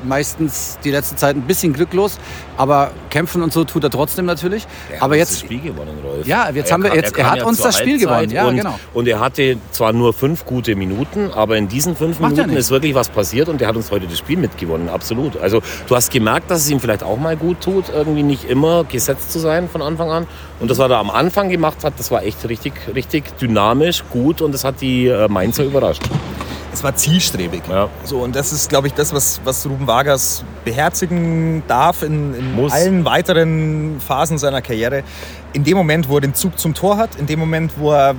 Meistens 0.04 0.78
die 0.85 0.90
letzte 0.90 1.16
Zeit 1.16 1.37
ein 1.37 1.42
bisschen 1.42 1.73
glücklos, 1.73 2.19
aber 2.57 2.90
kämpfen 3.11 3.42
und 3.42 3.52
so 3.52 3.64
tut 3.64 3.85
er 3.85 3.90
trotzdem 3.90 4.26
natürlich. 4.26 4.66
Er 4.90 5.02
aber 5.02 5.14
hat 5.14 5.19
jetzt 5.21 5.33
das 5.33 5.40
Spiel 5.40 5.61
gewonnen, 5.61 5.99
Rolf. 6.04 6.26
Ja, 6.26 6.49
jetzt 6.50 6.69
Er 6.71 6.75
haben 6.75 6.83
wir- 6.85 6.95
jetzt- 6.95 7.16
er 7.16 7.25
kann 7.25 7.33
hat 7.40 7.42
uns 7.45 7.59
zur 7.59 7.66
das 7.66 7.78
Spiel 7.78 7.92
Halbzeit 8.09 8.28
gewonnen. 8.28 8.30
Ja, 8.30 8.47
und, 8.49 8.57
genau. 8.57 8.78
Und 8.95 9.09
er 9.09 9.21
hatte 9.21 9.57
zwar 9.71 9.92
nur 9.92 10.12
fünf 10.12 10.45
gute 10.47 10.75
Minuten, 10.76 11.30
aber 11.33 11.57
in 11.57 11.69
diesen 11.69 11.97
fünf 11.97 12.19
Macht 12.21 12.33
ja 12.37 12.42
Minuten 12.42 12.59
ist 12.59 12.71
wirklich 12.71 12.95
was 12.95 13.09
passiert 13.09 13.49
und 13.49 13.61
er 13.62 13.69
hat 13.69 13.76
uns 13.76 13.90
heute 13.90 14.07
das 14.07 14.19
Spiel 14.19 14.37
mitgewonnen, 14.38 14.88
absolut. 14.88 15.37
Also 15.40 15.61
du 15.88 15.97
hast 15.97 16.11
gemerkt, 16.11 16.50
dass 16.50 16.61
es 16.61 16.71
ihm 16.71 16.80
vielleicht 16.80 17.02
auch 17.02 17.19
mal 17.19 17.37
gut 17.37 17.61
tut, 17.61 17.87
irgendwie 17.95 18.23
nicht 18.23 18.45
immer 18.49 18.85
gesetzt 18.85 19.33
zu 19.33 19.38
sein 19.38 19.69
von 19.69 19.83
Anfang 19.83 20.11
an. 20.11 20.26
Und 20.61 20.71
das, 20.71 20.78
was 20.78 20.90
er 20.90 20.99
am 20.99 21.11
Anfang 21.11 21.49
gemacht 21.49 21.85
hat, 21.85 21.95
das 21.99 22.11
war 22.11 22.23
echt 22.23 22.47
richtig, 22.49 22.73
richtig 22.95 23.37
dynamisch, 23.38 24.04
gut 24.11 24.42
und 24.42 24.52
das 24.52 24.64
hat 24.64 24.80
die 24.80 25.07
äh, 25.07 25.28
Mainzer 25.28 25.64
überrascht. 25.64 26.02
Es 26.73 26.85
war 26.85 26.95
zielstrebig. 26.95 27.62
Ja. 27.69 27.89
So, 28.05 28.19
und 28.19 28.37
das 28.37 28.53
ist, 28.53 28.69
glaube 28.69 28.87
ich, 28.87 28.95
das, 28.95 29.12
was, 29.12 29.41
was 29.45 29.67
Ruben 29.67 29.87
Vargas 29.87 30.45
beherzigen 30.65 31.62
darf 31.67 32.03
in, 32.03 32.35
in 32.35 32.71
allen 32.71 33.05
weiteren 33.05 34.00
Phasen 34.00 34.39
seiner 34.39 34.62
Karriere. 34.62 35.03
In 35.53 35.65
dem 35.65 35.77
Moment, 35.77 36.09
wo 36.09 36.17
er 36.17 36.21
den 36.21 36.35
Zug 36.35 36.59
zum 36.59 36.75
Tor 36.75 36.97
hat, 36.97 37.17
in 37.17 37.27
dem 37.27 37.39
Moment, 37.39 37.73
wo 37.77 37.93
er 37.93 38.15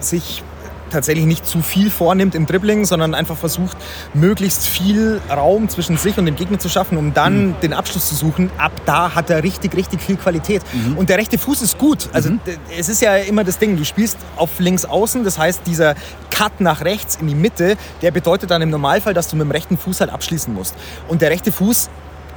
sich 0.00 0.42
tatsächlich 0.90 1.26
nicht 1.26 1.46
zu 1.46 1.62
viel 1.62 1.90
vornimmt 1.90 2.34
im 2.34 2.46
Dribbling, 2.46 2.84
sondern 2.84 3.14
einfach 3.14 3.36
versucht, 3.36 3.76
möglichst 4.14 4.66
viel 4.66 5.20
Raum 5.30 5.68
zwischen 5.68 5.96
sich 5.96 6.16
und 6.18 6.26
dem 6.26 6.36
Gegner 6.36 6.58
zu 6.58 6.68
schaffen, 6.68 6.98
um 6.98 7.14
dann 7.14 7.54
den 7.60 7.72
Abschluss 7.72 8.08
zu 8.08 8.14
suchen. 8.14 8.50
Ab 8.58 8.72
da 8.86 9.14
hat 9.14 9.30
er 9.30 9.42
richtig, 9.42 9.74
richtig 9.76 10.00
viel 10.00 10.16
Qualität. 10.16 10.62
Und 10.96 11.08
der 11.08 11.18
rechte 11.18 11.38
Fuß 11.38 11.62
ist 11.62 11.78
gut. 11.78 12.08
Also 12.12 12.30
d- 12.30 12.56
es 12.78 12.88
ist 12.88 13.02
ja 13.02 13.16
immer 13.16 13.44
das 13.44 13.58
Ding, 13.58 13.76
du 13.76 13.84
spielst 13.84 14.16
auf 14.36 14.58
links 14.58 14.84
außen, 14.84 15.24
das 15.24 15.38
heißt, 15.38 15.62
dieser 15.66 15.94
Cut 16.30 16.60
nach 16.60 16.82
rechts 16.82 17.16
in 17.20 17.26
die 17.28 17.34
Mitte, 17.34 17.76
der 18.02 18.10
bedeutet 18.10 18.50
dann 18.50 18.62
im 18.62 18.70
Normalfall, 18.70 19.14
dass 19.14 19.28
du 19.28 19.36
mit 19.36 19.44
dem 19.46 19.50
rechten 19.50 19.78
Fuß 19.78 20.00
halt 20.00 20.10
abschließen 20.10 20.52
musst. 20.52 20.74
Und 21.08 21.22
der 21.22 21.30
rechte 21.30 21.50
Fuß 21.52 21.88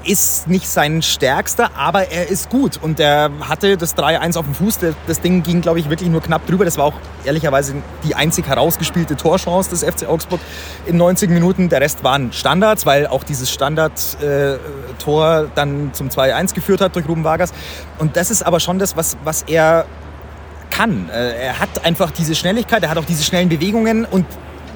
ist 0.04 0.48
nicht 0.48 0.68
sein 0.68 1.02
stärkster, 1.02 1.72
aber 1.76 2.12
er 2.12 2.30
ist 2.30 2.50
gut. 2.50 2.80
Und 2.82 3.00
er 3.00 3.32
hatte 3.42 3.78
das 3.78 3.96
3-1 3.96 4.38
auf 4.38 4.46
dem 4.46 4.56
Fuß. 4.56 4.80
Das 5.08 5.22
Ding 5.22 5.44
ging, 5.44 5.62
glaube 5.62 5.80
ich, 5.80 5.90
wirklich 5.90 6.10
nur 6.10 6.22
knapp 6.22 6.46
drüber. 6.46 6.66
Das 6.66 6.78
war 6.78 6.86
auch 6.86 6.94
ehrlicherweise 7.24 7.76
die 8.04 8.16
einzig 8.16 8.48
herausgespielte 8.48 9.16
Torchance 9.16 9.70
des 9.70 9.84
FC 9.84 10.08
Augsburg 10.08 10.40
in 10.86 10.98
90 10.98 11.30
Minuten. 11.30 11.70
Der 11.70 11.82
Rest 11.82 12.04
waren 12.04 12.32
Standards, 12.34 12.86
weil 12.86 13.08
auch 13.08 13.24
dieses 13.24 13.52
Standard-Tor 13.52 15.48
dann 15.56 15.94
zum 15.94 16.10
2-1 16.10 16.54
geführt 16.54 16.82
hat 16.82 16.96
durch 16.96 17.08
Ruben 17.08 17.24
Vargas. 17.24 17.54
Und 17.98 18.16
das 18.16 18.32
ist 18.32 18.44
aber 18.44 18.60
schon 18.60 18.80
das, 18.80 18.96
was, 18.96 19.18
was 19.24 19.44
er 19.44 19.86
kann. 20.70 21.10
Äh, 21.10 21.46
Er 21.46 21.60
hat 21.60 21.86
einfach 21.86 22.12
diese 22.12 22.36
Schnelligkeit, 22.36 22.84
er 22.84 22.90
hat 22.90 22.98
auch 22.98 23.06
diese 23.06 23.24
schnellen 23.24 23.50
Bewegungen 23.50 24.06
und 24.06 24.26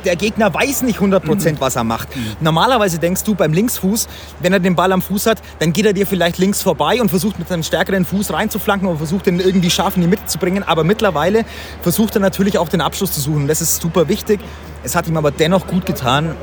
der 0.05 0.15
Gegner 0.15 0.53
weiß 0.53 0.83
nicht 0.83 0.99
100%, 0.99 1.55
was 1.59 1.75
er 1.75 1.83
macht. 1.83 2.09
Normalerweise 2.39 2.99
denkst 2.99 3.23
du 3.23 3.35
beim 3.35 3.53
Linksfuß, 3.53 4.07
wenn 4.41 4.53
er 4.53 4.59
den 4.59 4.75
Ball 4.75 4.91
am 4.91 5.01
Fuß 5.01 5.25
hat, 5.25 5.41
dann 5.59 5.73
geht 5.73 5.85
er 5.85 5.93
dir 5.93 6.07
vielleicht 6.07 6.37
links 6.37 6.61
vorbei 6.61 7.01
und 7.01 7.09
versucht 7.09 7.39
mit 7.39 7.47
seinem 7.47 7.63
stärkeren 7.63 8.05
Fuß 8.05 8.33
reinzuflanken 8.33 8.87
und 8.87 8.97
versucht 8.97 9.25
den 9.25 9.39
irgendwie 9.39 9.69
scharf 9.69 9.95
in 9.95 10.01
die 10.01 10.07
Mitte 10.07 10.25
zu 10.25 10.37
bringen. 10.37 10.63
Aber 10.63 10.83
mittlerweile 10.83 11.45
versucht 11.81 12.15
er 12.15 12.21
natürlich 12.21 12.57
auch 12.57 12.69
den 12.69 12.81
Abschluss 12.81 13.13
zu 13.13 13.21
suchen. 13.21 13.47
Das 13.47 13.61
ist 13.61 13.81
super 13.81 14.07
wichtig. 14.07 14.39
Es 14.83 14.95
hat 14.95 15.07
ihm 15.07 15.17
aber 15.17 15.31
dennoch 15.31 15.67
gut 15.67 15.85
getan, 15.85 16.35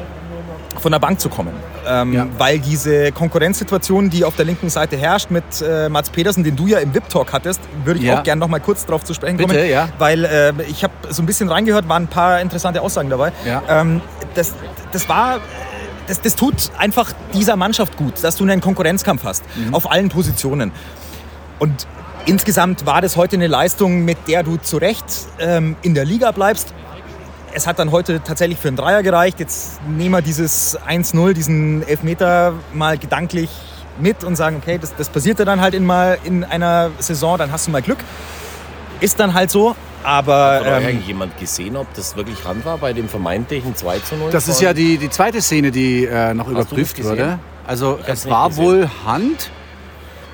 von 0.78 0.92
der 0.92 0.98
Bank 1.00 1.20
zu 1.20 1.28
kommen. 1.28 1.52
Ähm, 1.86 2.12
Ja. 2.12 2.26
Weil 2.38 2.58
diese 2.58 3.12
Konkurrenzsituation, 3.12 4.08
die 4.10 4.24
auf 4.24 4.36
der 4.36 4.44
linken 4.44 4.70
Seite 4.70 4.96
herrscht 4.96 5.30
mit 5.30 5.44
äh, 5.60 5.88
Mats 5.88 6.10
Pedersen, 6.10 6.44
den 6.44 6.56
du 6.56 6.66
ja 6.66 6.78
im 6.78 6.94
VIP-Talk 6.94 7.32
hattest, 7.32 7.60
würde 7.84 7.98
ich 8.00 8.06
Ja. 8.06 8.18
auch 8.18 8.22
gerne 8.22 8.38
noch 8.40 8.48
mal 8.48 8.60
kurz 8.60 8.86
darauf 8.86 9.04
zu 9.04 9.12
sprechen 9.14 9.36
Bitte, 9.36 9.54
kommen. 9.54 9.68
ja. 9.70 9.88
Weil 9.98 10.24
äh, 10.24 10.52
ich 10.68 10.84
habe 10.84 10.92
so 11.10 11.22
ein 11.22 11.26
bisschen 11.26 11.48
reingehört, 11.48 11.88
waren 11.88 12.04
ein 12.04 12.08
paar 12.08 12.40
interessante 12.40 12.80
Aussagen 12.82 13.10
dabei. 13.10 13.32
Ja. 13.44 13.62
Ähm, 13.68 14.00
das, 14.34 14.54
das 14.92 15.08
war... 15.08 15.38
Das, 16.06 16.20
das 16.20 16.34
tut 16.34 16.72
einfach 16.76 17.12
dieser 17.34 17.54
Mannschaft 17.54 17.96
gut, 17.96 18.14
dass 18.24 18.34
du 18.36 18.42
einen 18.42 18.60
Konkurrenzkampf 18.60 19.22
hast, 19.22 19.44
Mhm. 19.56 19.74
auf 19.74 19.88
allen 19.92 20.08
Positionen. 20.08 20.72
Und 21.60 21.86
insgesamt 22.26 22.84
war 22.84 23.00
das 23.00 23.16
heute 23.16 23.36
eine 23.36 23.46
Leistung, 23.46 24.04
mit 24.04 24.18
der 24.26 24.42
du 24.42 24.56
zu 24.56 24.78
Recht 24.78 25.04
ähm, 25.38 25.76
in 25.82 25.94
der 25.94 26.04
Liga 26.04 26.32
bleibst. 26.32 26.74
Es 27.52 27.66
hat 27.66 27.78
dann 27.78 27.90
heute 27.90 28.22
tatsächlich 28.22 28.58
für 28.58 28.68
einen 28.68 28.76
Dreier 28.76 29.02
gereicht. 29.02 29.40
Jetzt 29.40 29.80
nehmen 29.86 30.12
wir 30.12 30.22
dieses 30.22 30.78
1-0, 30.78 31.32
diesen 31.32 31.86
Elfmeter 31.86 32.54
mal 32.72 32.96
gedanklich 32.96 33.50
mit 33.98 34.24
und 34.24 34.36
sagen, 34.36 34.56
okay, 34.62 34.78
das, 34.78 34.94
das 34.96 35.08
passiert 35.08 35.38
ja 35.38 35.44
dann 35.44 35.60
halt 35.60 35.74
in, 35.74 35.84
mal 35.84 36.18
in 36.24 36.44
einer 36.44 36.90
Saison, 36.98 37.38
dann 37.38 37.52
hast 37.52 37.66
du 37.66 37.70
mal 37.70 37.82
Glück. 37.82 37.98
Ist 39.00 39.18
dann 39.18 39.34
halt 39.34 39.50
so, 39.50 39.74
aber 40.02 40.60
Hat 40.60 40.66
ähm, 40.66 40.88
eigentlich 40.88 41.06
jemand 41.06 41.38
gesehen, 41.38 41.76
ob 41.76 41.92
das 41.94 42.16
wirklich 42.16 42.44
Hand 42.44 42.64
war 42.64 42.78
bei 42.78 42.92
dem 42.92 43.08
vermeintlichen 43.08 43.74
2 43.74 43.98
zu 44.00 44.16
0? 44.16 44.30
Das 44.30 44.48
ist 44.48 44.60
ja 44.60 44.72
die, 44.72 44.98
die 44.98 45.10
zweite 45.10 45.42
Szene, 45.42 45.70
die 45.70 46.06
äh, 46.06 46.32
noch 46.34 46.48
überprüft 46.48 47.02
wurde. 47.02 47.38
Also 47.66 47.98
es 48.06 48.28
war 48.28 48.48
gesehen. 48.48 48.64
wohl 48.64 48.90
Hand. 49.04 49.50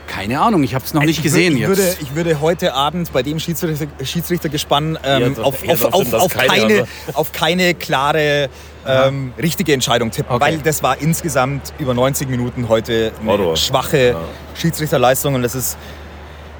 Keine 0.06 0.40
Ahnung, 0.40 0.62
ich 0.62 0.74
habe 0.74 0.84
es 0.84 0.94
noch 0.94 1.02
nicht 1.02 1.18
ich, 1.18 1.22
gesehen 1.22 1.54
wür- 1.54 1.56
ich 1.56 1.60
jetzt. 1.60 1.68
Würde, 1.68 1.96
ich 2.00 2.14
würde 2.14 2.40
heute 2.40 2.74
Abend 2.74 3.12
bei 3.12 3.22
dem 3.22 3.38
Schiedsrichter, 3.38 3.86
Schiedsrichtergespann 4.02 4.98
ähm, 5.04 5.34
Ja, 5.36 5.42
auf, 5.42 5.68
auf, 5.68 5.84
auf, 5.92 6.12
auf, 6.14 6.32
keine, 6.34 6.48
keine, 6.48 6.84
auf 7.14 7.32
keine 7.32 7.74
klare, 7.74 8.48
ähm, 8.86 9.32
richtige 9.40 9.72
Entscheidung 9.72 10.10
tippen, 10.12 10.36
Okay. 10.36 10.44
weil 10.44 10.58
das 10.58 10.82
war 10.82 11.00
insgesamt 11.00 11.72
über 11.78 11.92
90 11.92 12.28
Minuten 12.28 12.68
heute 12.68 13.12
eine 13.20 13.30
Horror. 13.30 13.56
schwache 13.56 14.08
Ja. 14.10 14.20
Schiedsrichterleistung 14.54 15.34
und 15.34 15.42
das 15.42 15.54
ist, 15.56 15.76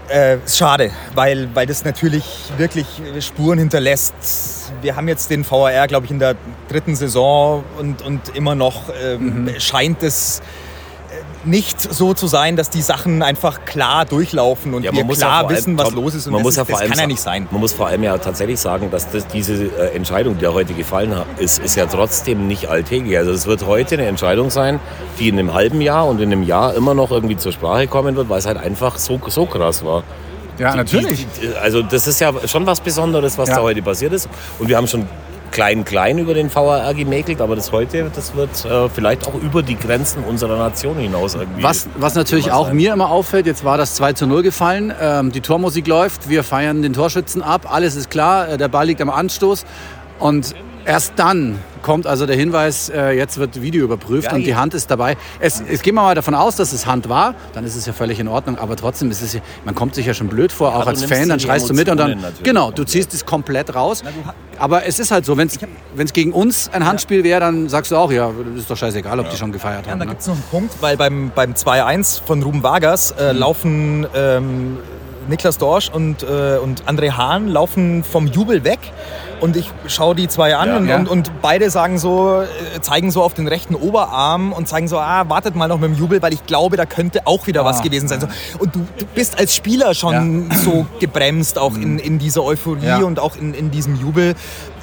äh, 0.09 0.39
schade, 0.49 0.91
weil, 1.15 1.49
weil 1.55 1.67
das 1.67 1.85
natürlich 1.85 2.25
wirklich 2.59 2.87
Spuren 3.21 3.59
hinterlässt. 3.59 4.15
Wir 4.83 4.95
haben 4.97 5.09
jetzt 5.09 5.31
den 5.31 5.49
VAR, 5.49 5.87
glaube 5.89 6.07
ich, 6.07 6.11
in 6.13 6.19
der 6.19 6.35
dritten 6.69 6.95
Saison 6.97 7.65
und, 7.79 8.03
und 8.03 8.21
immer 8.35 8.55
noch 8.55 8.85
ähm, 9.03 9.45
Mhm. 9.45 9.61
scheint 9.61 10.03
es 10.03 10.41
äh, 10.41 10.43
nicht 11.47 11.81
so 11.81 12.13
zu 12.15 12.27
sein, 12.27 12.57
dass 12.57 12.71
die 12.71 12.83
Sachen 12.83 13.23
einfach 13.23 13.65
klar 13.65 14.05
durchlaufen 14.05 14.75
und 14.75 14.83
Ja, 14.85 14.93
wir 14.93 14.99
man 15.01 15.07
muss 15.07 15.21
ja 15.21 15.27
klar 15.29 15.47
allem- 15.47 15.57
wissen, 15.57 15.79
was 15.79 15.89
Tom, 15.89 15.95
los 15.97 16.15
ist. 16.15 16.27
Und 16.27 16.33
man 16.33 16.41
das, 16.41 16.45
muss 16.45 16.53
ist, 16.55 16.59
ja 16.59 16.65
vor 16.65 16.73
das 16.73 16.81
allem 16.83 16.91
kann 16.91 16.99
ja 17.01 17.07
nicht 17.07 17.21
sein. 17.21 17.49
Man 17.51 17.61
muss 17.61 17.73
vor 17.73 17.87
allem 17.87 18.03
ja 18.03 18.19
tatsächlich 18.19 18.59
sagen, 18.61 18.91
dass 18.91 19.11
das, 19.11 19.27
diese 19.29 19.55
äh, 19.55 19.95
Entscheidung, 19.95 20.37
die 20.39 20.45
ja 20.45 20.53
heute 20.53 20.75
gefallen 20.75 21.15
hat, 21.17 21.27
ist, 21.39 21.59
ist 21.61 21.77
ja 21.77 21.87
trotzdem 21.87 22.47
nicht 22.47 22.69
alltäglich. 22.69 23.17
Also 23.17 23.31
es 23.31 23.47
wird 23.47 23.67
heute 23.67 23.95
eine 23.97 24.07
Entscheidung 24.07 24.51
sein, 24.51 24.81
die 25.19 25.29
in 25.29 25.39
einem 25.39 25.55
halben 25.55 25.81
Jahr 25.81 26.07
und 26.07 26.21
in 26.21 26.33
einem 26.33 26.43
Jahr 26.43 26.75
immer 26.75 26.95
noch 26.95 27.11
irgendwie 27.11 27.37
zur 27.37 27.53
Sprache 27.53 27.87
kommen 27.87 28.17
wird, 28.17 28.29
weil 28.29 28.39
es 28.39 28.47
halt 28.47 28.59
einfach 28.59 28.99
so, 28.99 29.21
so 29.29 29.47
krass 29.47 29.85
war. 29.85 30.03
ja, 30.59 30.75
natürlich. 30.75 31.27
Die, 31.41 31.47
die, 31.49 31.55
also 31.57 31.83
das 31.83 32.07
ist 32.07 32.21
ja 32.21 32.33
schon 32.47 32.67
was 32.67 32.81
Besonderes, 32.81 33.37
was 33.39 33.49
Ja. 33.51 33.57
da 33.57 33.63
heute 33.63 33.83
passiert 33.83 34.13
ist. 34.13 34.29
Und 34.59 34.69
wir 34.69 34.77
haben 34.77 34.87
schon 34.89 35.07
klein, 35.51 35.85
klein 35.85 36.19
über 36.19 36.35
den 36.35 36.55
VAR 36.55 36.93
gemäkelt, 36.95 37.41
aber 37.41 37.57
das 37.57 37.73
heute, 37.73 38.11
das 38.15 38.35
wird 38.35 38.65
äh, 38.65 38.89
vielleicht 38.89 39.27
auch 39.27 39.35
über 39.35 39.63
die 39.63 39.77
Grenzen 39.77 40.25
unserer 40.25 40.57
Nation 40.59 40.97
hinaus 40.97 41.35
irgendwie. 41.35 41.63
Was, 41.63 41.89
was 41.97 42.15
natürlich 42.15 42.53
auch 42.53 42.67
sein. 42.67 42.77
mir 42.77 42.93
immer 42.93 43.11
auffällt, 43.11 43.47
jetzt 43.47 43.65
war 43.65 43.79
das 43.79 43.95
2 43.97 44.13
zu 44.15 44.27
0 44.27 44.43
gefallen, 44.43 44.93
ähm, 45.01 45.33
die 45.33 45.41
Tormusik 45.41 45.87
läuft, 45.87 46.29
wir 46.29 46.45
feiern 46.45 46.83
den 46.83 46.93
Torschützen 46.93 47.43
ab, 47.43 47.67
alles 47.73 47.97
ist 47.97 48.11
klar, 48.11 48.49
äh, 48.49 48.59
der 48.59 48.69
Ball 48.69 48.87
liegt 48.87 49.01
am 49.01 49.11
Anstoß 49.11 49.65
und 50.19 50.55
erst 50.87 51.13
dann 51.17 51.59
kommt 51.83 52.07
also 52.07 52.27
der 52.27 52.35
Hinweis, 52.37 52.89
äh, 52.89 53.11
jetzt 53.13 53.39
wird 53.39 53.61
Video 53.63 53.85
überprüft 53.85 54.25
Ja, 54.29 54.35
und 54.35 54.45
die. 54.45 54.57
Hand 54.57 54.75
ist 54.75 54.91
dabei. 54.91 55.17
Es, 55.39 55.63
es 55.71 55.83
gehen 55.83 55.95
wir 55.95 56.03
mal 56.03 56.15
davon 56.17 56.35
aus, 56.35 56.57
dass 56.57 56.73
es 56.73 56.85
Hand 56.87 57.09
war, 57.09 57.35
dann 57.53 57.65
ist 57.65 57.77
es 57.77 57.87
ja 57.87 57.93
völlig 57.93 58.19
in 58.19 58.27
Ordnung, 58.27 58.59
aber 58.59 58.75
trotzdem 58.75 59.11
ist 59.11 59.23
es, 59.23 59.35
ja- 59.35 59.41
man 59.65 59.75
kommt 59.77 59.95
sich 59.95 60.07
ja 60.07 60.15
schon 60.15 60.27
blöd 60.29 60.51
vor, 60.51 60.75
auch 60.75 60.83
du 60.83 60.89
als 60.89 61.05
Fan, 61.05 61.29
dann 61.29 61.39
schreist 61.39 61.69
du 61.71 61.75
mit 61.75 61.89
und 61.89 61.99
dann, 61.99 62.19
genau, 62.43 62.71
du 62.73 62.83
ziehst 62.85 63.15
es 63.15 63.25
komplett 63.25 63.75
raus. 63.75 64.03
Aber 64.59 64.85
es 64.87 64.99
ist 64.99 65.11
halt 65.11 65.25
so, 65.27 65.37
wenn 65.37 65.49
es 65.49 66.13
gegen 66.13 66.33
uns 66.33 66.71
ein 66.73 66.85
Handspiel 66.87 67.23
wäre, 67.23 67.41
dann 67.41 67.69
sagst 67.69 67.93
du 67.93 67.97
auch, 67.97 68.11
ja, 68.11 68.31
ist 68.57 68.69
doch 68.71 68.77
scheißegal, 68.77 69.21
ob 69.21 69.31
die 69.31 69.37
schon 69.37 69.53
gefeiert 69.53 69.87
Ja, 69.87 69.93
haben. 69.93 69.99
da 70.01 70.05
ne? 70.07 70.11
gibt 70.13 70.23
es 70.23 70.27
noch 70.27 70.35
einen 70.35 70.45
Punkt, 70.51 70.75
weil 70.81 70.97
beim, 70.97 71.31
beim 71.35 71.53
2-1 71.53 72.23
von 72.25 72.43
Ruben 72.43 72.63
Vargas 72.63 73.13
äh, 73.13 73.33
Mhm. 73.33 73.39
laufen 73.39 74.07
ähm, 74.15 74.79
Niklas 75.29 75.59
Dorsch 75.59 75.89
und, 75.91 76.23
äh, 76.23 76.59
und 76.63 76.85
André 76.85 77.13
Hahn 77.13 77.49
laufen 77.49 78.05
vom 78.05 78.27
Jubel 78.27 78.65
weg. 78.65 78.79
Und 79.41 79.55
ich 79.57 79.71
schaue 79.87 80.15
die 80.15 80.29
zwei 80.29 80.57
an 80.57 80.69
Ja. 80.69 80.77
und, 80.79 80.89
Ja. 80.89 80.97
und, 80.97 81.09
und 81.09 81.31
beide 81.43 81.69
sagen 81.69 81.99
so, 81.99 82.41
äh, 82.41 82.81
zeigen 82.81 83.11
so 83.11 83.23
auf 83.23 83.35
den 83.35 83.47
rechten 83.49 83.75
Oberarm 83.75 84.53
und 84.53 84.67
zeigen 84.67 84.89
so, 84.89 84.99
ah, 84.99 85.29
wartet 85.29 85.55
mal 85.57 85.69
noch 85.69 85.79
mit 85.79 85.91
dem 85.91 85.97
Jubel, 85.99 86.23
weil 86.23 86.33
ich 86.33 86.47
glaube, 86.47 86.77
da 86.79 86.87
könnte 86.87 87.27
auch 87.27 87.47
wieder 87.47 87.63
was 87.65 87.81
Ah, 87.81 87.83
gewesen 87.83 88.09
sein. 88.09 88.21
So, 88.21 88.29
und 88.59 88.75
du, 88.75 88.87
du 88.99 89.05
bist 89.15 89.39
als 89.39 89.55
Spieler 89.55 89.95
schon 89.95 90.51
so 90.65 90.87
gebremst, 91.01 91.59
auch 91.59 91.75
in, 91.75 91.99
in 91.99 92.19
dieser 92.19 92.43
Euphorie 92.45 92.77
Mhm. 92.81 92.87
Ja. 92.87 92.99
und 93.03 93.21
auch 93.21 93.37
in, 93.37 93.53
in 93.53 93.71
diesem 93.71 93.97
Jubel, 94.01 94.35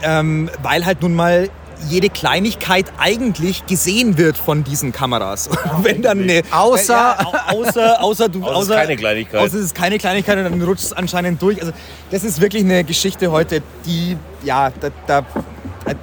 ähm, 0.03 0.49
weil 0.61 0.85
halt 0.85 1.01
nun 1.01 1.15
mal 1.15 1.49
jede 1.89 2.09
Kleinigkeit 2.09 2.85
eigentlich 2.97 3.65
gesehen 3.65 4.17
wird 4.17 4.37
von 4.37 4.63
diesen 4.63 4.91
Kameras. 4.91 5.49
Wenn 5.81 6.01
dann 6.01 6.21
eine, 6.21 6.41
Außer- 6.51 6.89
ja, 6.91 7.17
au- 7.25 7.59
außer, 7.61 8.01
außer 8.03 8.29
du, 8.29 8.43
Außer 8.43 8.73
ist 8.73 8.79
keine 8.79 8.95
Kleinigkeit. 8.97 9.39
Außer 9.41 9.57
es 9.57 9.65
ist 9.65 9.75
keine 9.75 9.97
Kleinigkeit 9.97 10.37
und 10.37 10.43
dann 10.45 10.61
rutscht 10.61 10.83
es 10.85 10.93
anscheinend 10.93 11.41
durch. 11.41 11.59
Also 11.61 11.73
das 12.11 12.23
ist 12.23 12.39
wirklich 12.41 12.63
eine 12.63 12.83
Geschichte 12.83 13.31
heute, 13.31 13.61
die 13.85 14.17
ja 14.43 14.71
da, 14.79 14.89
da, 15.07 15.25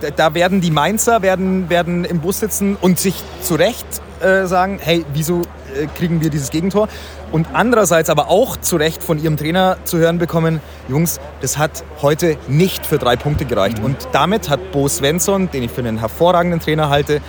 da- 0.00 0.10
da 0.10 0.34
werden 0.34 0.60
die 0.60 0.70
Mainzer 0.70 1.22
werden, 1.22 1.70
werden 1.70 2.04
im 2.04 2.20
Bus 2.20 2.40
sitzen 2.40 2.76
und 2.80 2.98
sich 2.98 3.14
zu 3.42 3.54
Recht 3.54 3.86
äh, 4.20 4.46
sagen, 4.46 4.78
hey, 4.82 5.04
wieso 5.14 5.42
äh, 5.76 5.86
kriegen 5.86 6.20
wir 6.20 6.30
dieses 6.30 6.50
Gegentor? 6.50 6.88
Und 7.32 7.48
andererseits 7.52 8.10
aber 8.10 8.28
auch 8.28 8.56
zu 8.56 8.76
Recht 8.76 9.02
von 9.02 9.22
ihrem 9.22 9.36
Trainer 9.36 9.76
zu 9.84 9.98
hören 9.98 10.18
bekommen, 10.18 10.60
Jungs, 10.88 11.20
das 11.40 11.58
hat 11.58 11.84
heute 12.02 12.36
nicht 12.48 12.86
für 12.86 12.98
drei 12.98 13.16
Punkte 13.16 13.44
gereicht. 13.44 13.78
Und 13.80 13.96
damit 14.12 14.48
hat 14.48 14.72
Bo 14.72 14.88
Svensson, 14.88 15.50
den 15.50 15.62
ich 15.62 15.70
für 15.70 15.80
einen 15.80 15.98
hervorragenden 15.98 16.60
Trainer 16.60 16.90
halte, 16.90 17.20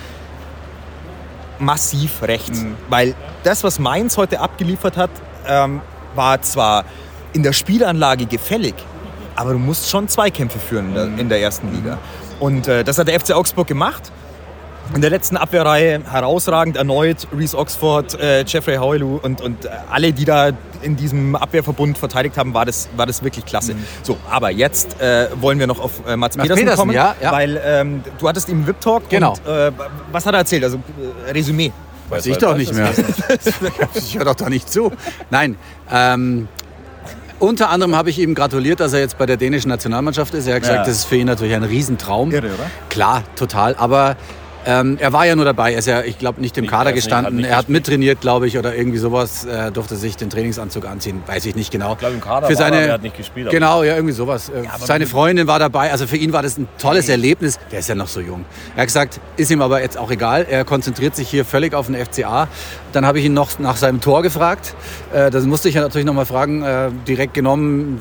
massiv 1.58 2.22
recht. 2.22 2.52
Weil 2.88 3.14
das, 3.44 3.64
was 3.64 3.78
Mainz 3.78 4.16
heute 4.16 4.40
abgeliefert 4.40 4.96
hat, 4.96 5.10
ähm, 5.46 5.80
war 6.14 6.42
zwar 6.42 6.84
in 7.32 7.42
der 7.42 7.52
Spielanlage 7.52 8.26
gefällig, 8.26 8.74
aber 9.36 9.52
du 9.52 9.58
musst 9.58 9.88
schon 9.88 10.08
Zweikämpfe 10.08 10.58
führen 10.58 10.88
in 10.88 10.94
der, 10.94 11.04
in 11.04 11.28
der 11.28 11.40
ersten 11.40 11.72
Liga. 11.72 11.98
Und 12.40 12.68
äh, 12.68 12.84
das 12.84 12.98
hat 12.98 13.08
der 13.08 13.18
FC 13.18 13.32
Augsburg 13.32 13.66
gemacht. 13.66 14.12
In 14.94 15.00
der 15.00 15.10
letzten 15.10 15.36
Abwehrreihe 15.38 16.02
herausragend 16.10 16.76
erneut 16.76 17.26
Reese 17.36 17.56
Oxford, 17.56 18.18
äh, 18.20 18.44
Jeffrey 18.46 18.76
Hoylu 18.76 19.16
und, 19.22 19.40
und 19.40 19.64
äh, 19.64 19.68
alle, 19.90 20.12
die 20.12 20.24
da 20.26 20.50
in 20.82 20.96
diesem 20.96 21.34
Abwehrverbund 21.34 21.96
verteidigt 21.96 22.36
haben, 22.36 22.52
war 22.52 22.66
das, 22.66 22.88
war 22.96 23.06
das 23.06 23.22
wirklich 23.22 23.46
klasse. 23.46 23.74
So, 24.02 24.18
aber 24.28 24.50
jetzt 24.50 25.00
äh, 25.00 25.28
wollen 25.40 25.58
wir 25.58 25.66
noch 25.66 25.80
auf 25.80 25.92
äh, 26.06 26.16
Mats, 26.16 26.36
Mats 26.36 26.48
Pedersen, 26.50 26.76
kommen, 26.76 26.92
ja, 26.92 27.14
ja. 27.22 27.32
weil 27.32 27.60
ähm, 27.64 28.02
du 28.18 28.28
hattest 28.28 28.48
ihm 28.50 28.66
VIP-Talk 28.66 29.08
Genau. 29.08 29.32
und 29.32 29.46
äh, 29.50 29.72
was 30.10 30.26
hat 30.26 30.34
er 30.34 30.38
erzählt? 30.40 30.64
Also 30.64 30.76
äh, 31.26 31.30
Resümee. 31.30 31.72
Weiß 32.10 32.26
ich 32.26 32.36
doch 32.36 32.56
nicht 32.56 32.74
mehr. 32.74 32.90
ich 33.94 34.14
höre 34.18 34.26
doch 34.26 34.34
da 34.34 34.50
nicht 34.50 34.70
zu. 34.70 34.92
Nein, 35.30 35.56
ähm, 35.90 36.48
unter 37.38 37.70
anderem 37.70 37.96
habe 37.96 38.10
ich 38.10 38.18
ihm 38.18 38.34
gratuliert, 38.34 38.80
dass 38.80 38.92
er 38.92 39.00
jetzt 39.00 39.16
bei 39.16 39.24
der 39.24 39.36
dänischen 39.38 39.68
Nationalmannschaft 39.70 40.34
ist. 40.34 40.46
Er 40.46 40.56
hat 40.56 40.62
gesagt, 40.62 40.78
Ja. 40.80 40.84
das 40.84 40.96
ist 40.98 41.04
für 41.06 41.16
ihn 41.16 41.26
natürlich 41.26 41.54
ein 41.54 41.62
Riesentraum. 41.64 42.30
Irre, 42.30 42.48
oder? 42.48 42.70
Klar, 42.90 43.22
total. 43.36 43.74
Aber 43.76 44.16
ähm, 44.66 44.96
er 45.00 45.12
war 45.12 45.26
ja 45.26 45.34
nur 45.36 45.44
dabei. 45.44 45.72
Er 45.72 45.78
ist 45.78 45.86
ja, 45.86 46.02
ich 46.02 46.18
glaube, 46.18 46.40
nicht 46.40 46.56
im 46.58 46.66
Kader 46.66 46.90
er 46.90 46.96
ist 46.96 46.96
nicht- 46.96 47.04
gestanden. 47.04 47.26
hat 47.26 47.32
nicht 47.34 47.48
er 47.50 47.56
hat 47.56 47.68
mittrainiert, 47.68 48.20
glaube 48.20 48.46
ich, 48.46 48.58
oder 48.58 48.74
irgendwie 48.74 48.98
sowas. 48.98 49.44
Er 49.44 49.70
durfte 49.70 49.96
sich 49.96 50.16
den 50.16 50.30
Trainingsanzug 50.30 50.86
anziehen. 50.86 51.22
Weiß 51.26 51.44
ich 51.46 51.54
nicht 51.56 51.70
genau. 51.70 51.92
Ich 51.94 51.98
glaube, 51.98 52.14
im 52.14 52.20
Kader 52.20 52.48
war 52.48 52.72
er, 52.72 52.86
er 52.86 52.92
hat 52.94 53.02
nicht 53.02 53.16
gespielt, 53.16 53.50
Genau, 53.50 53.82
ja, 53.82 53.94
irgendwie 53.94 54.14
sowas. 54.14 54.48
Äh, 54.48 54.62
Seine 54.80 55.06
Freundin 55.06 55.46
war 55.46 55.58
dabei. 55.58 55.90
Also 55.92 56.06
für 56.06 56.16
ihn 56.16 56.32
war 56.32 56.42
das 56.42 56.58
ein 56.58 56.68
tolles 56.78 57.08
Erlebnis. 57.08 57.58
Der 57.70 57.80
ist 57.80 57.88
ja 57.88 57.94
noch 57.94 58.08
so 58.08 58.20
jung. 58.20 58.44
Er 58.76 58.82
hat 58.82 58.86
gesagt, 58.88 59.20
ist 59.36 59.50
ihm 59.50 59.62
aber 59.62 59.82
jetzt 59.82 59.98
auch 59.98 60.10
egal. 60.10 60.46
Er 60.48 60.64
konzentriert 60.64 61.16
sich 61.16 61.28
hier 61.28 61.44
völlig 61.44 61.74
auf 61.74 61.86
den 61.86 61.96
FCA. 61.96 62.48
Dann 62.92 63.06
habe 63.06 63.18
ich 63.18 63.24
ihn 63.24 63.34
noch 63.34 63.58
nach 63.58 63.76
seinem 63.76 64.00
Tor 64.00 64.22
gefragt. 64.22 64.74
Äh, 65.12 65.30
das 65.30 65.44
musste 65.44 65.68
ich 65.68 65.74
ja 65.74 65.80
natürlich 65.82 66.06
noch 66.06 66.14
mal 66.14 66.26
fragen. 66.26 66.62
Äh, 66.62 66.90
direkt 67.08 67.34
genommen, 67.34 68.00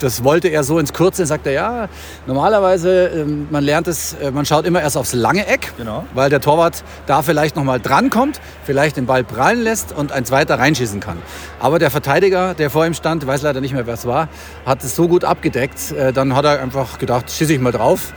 das 0.00 0.24
wollte 0.24 0.48
er 0.48 0.64
so 0.64 0.78
ins 0.78 0.92
Kurze. 0.92 1.26
Sagt 1.26 1.46
er, 1.46 1.52
ja, 1.52 1.88
normalerweise, 2.26 3.06
ähm, 3.08 3.46
man 3.50 3.62
lernt 3.64 3.88
es, 3.88 4.14
äh, 4.14 4.30
man 4.30 4.46
schaut 4.46 4.66
immer 4.66 4.80
erst 4.80 4.96
aufs 4.96 5.12
lange 5.12 5.46
Eck, 5.46 5.72
Genau. 5.76 6.04
weil 6.14 6.30
der 6.30 6.40
Torwart 6.40 6.82
da 7.06 7.22
vielleicht 7.22 7.56
noch 7.56 7.64
mal 7.64 7.80
drankommt, 7.80 8.40
vielleicht 8.64 8.96
den 8.96 9.06
Ball 9.06 9.24
prallen 9.24 9.62
lässt 9.62 9.92
und 9.92 10.12
ein 10.12 10.24
zweiter 10.24 10.58
reinschießen 10.58 11.00
kann. 11.00 11.18
Aber 11.60 11.78
der 11.78 11.90
Verteidiger, 11.90 12.54
der 12.54 12.70
vor 12.70 12.86
ihm 12.86 12.94
stand, 12.94 13.26
weiß 13.26 13.42
leider 13.42 13.60
nicht 13.60 13.74
mehr, 13.74 13.86
wer 13.86 13.94
es 13.94 14.06
war, 14.06 14.28
hat 14.66 14.82
es 14.84 14.96
so 14.96 15.08
gut 15.08 15.24
abgedeckt, 15.24 15.92
äh, 15.92 16.12
dann 16.12 16.34
hat 16.34 16.44
er 16.44 16.60
einfach 16.60 16.98
gedacht, 16.98 17.30
schieße 17.30 17.52
ich 17.52 17.60
mal 17.60 17.72
drauf. 17.72 18.12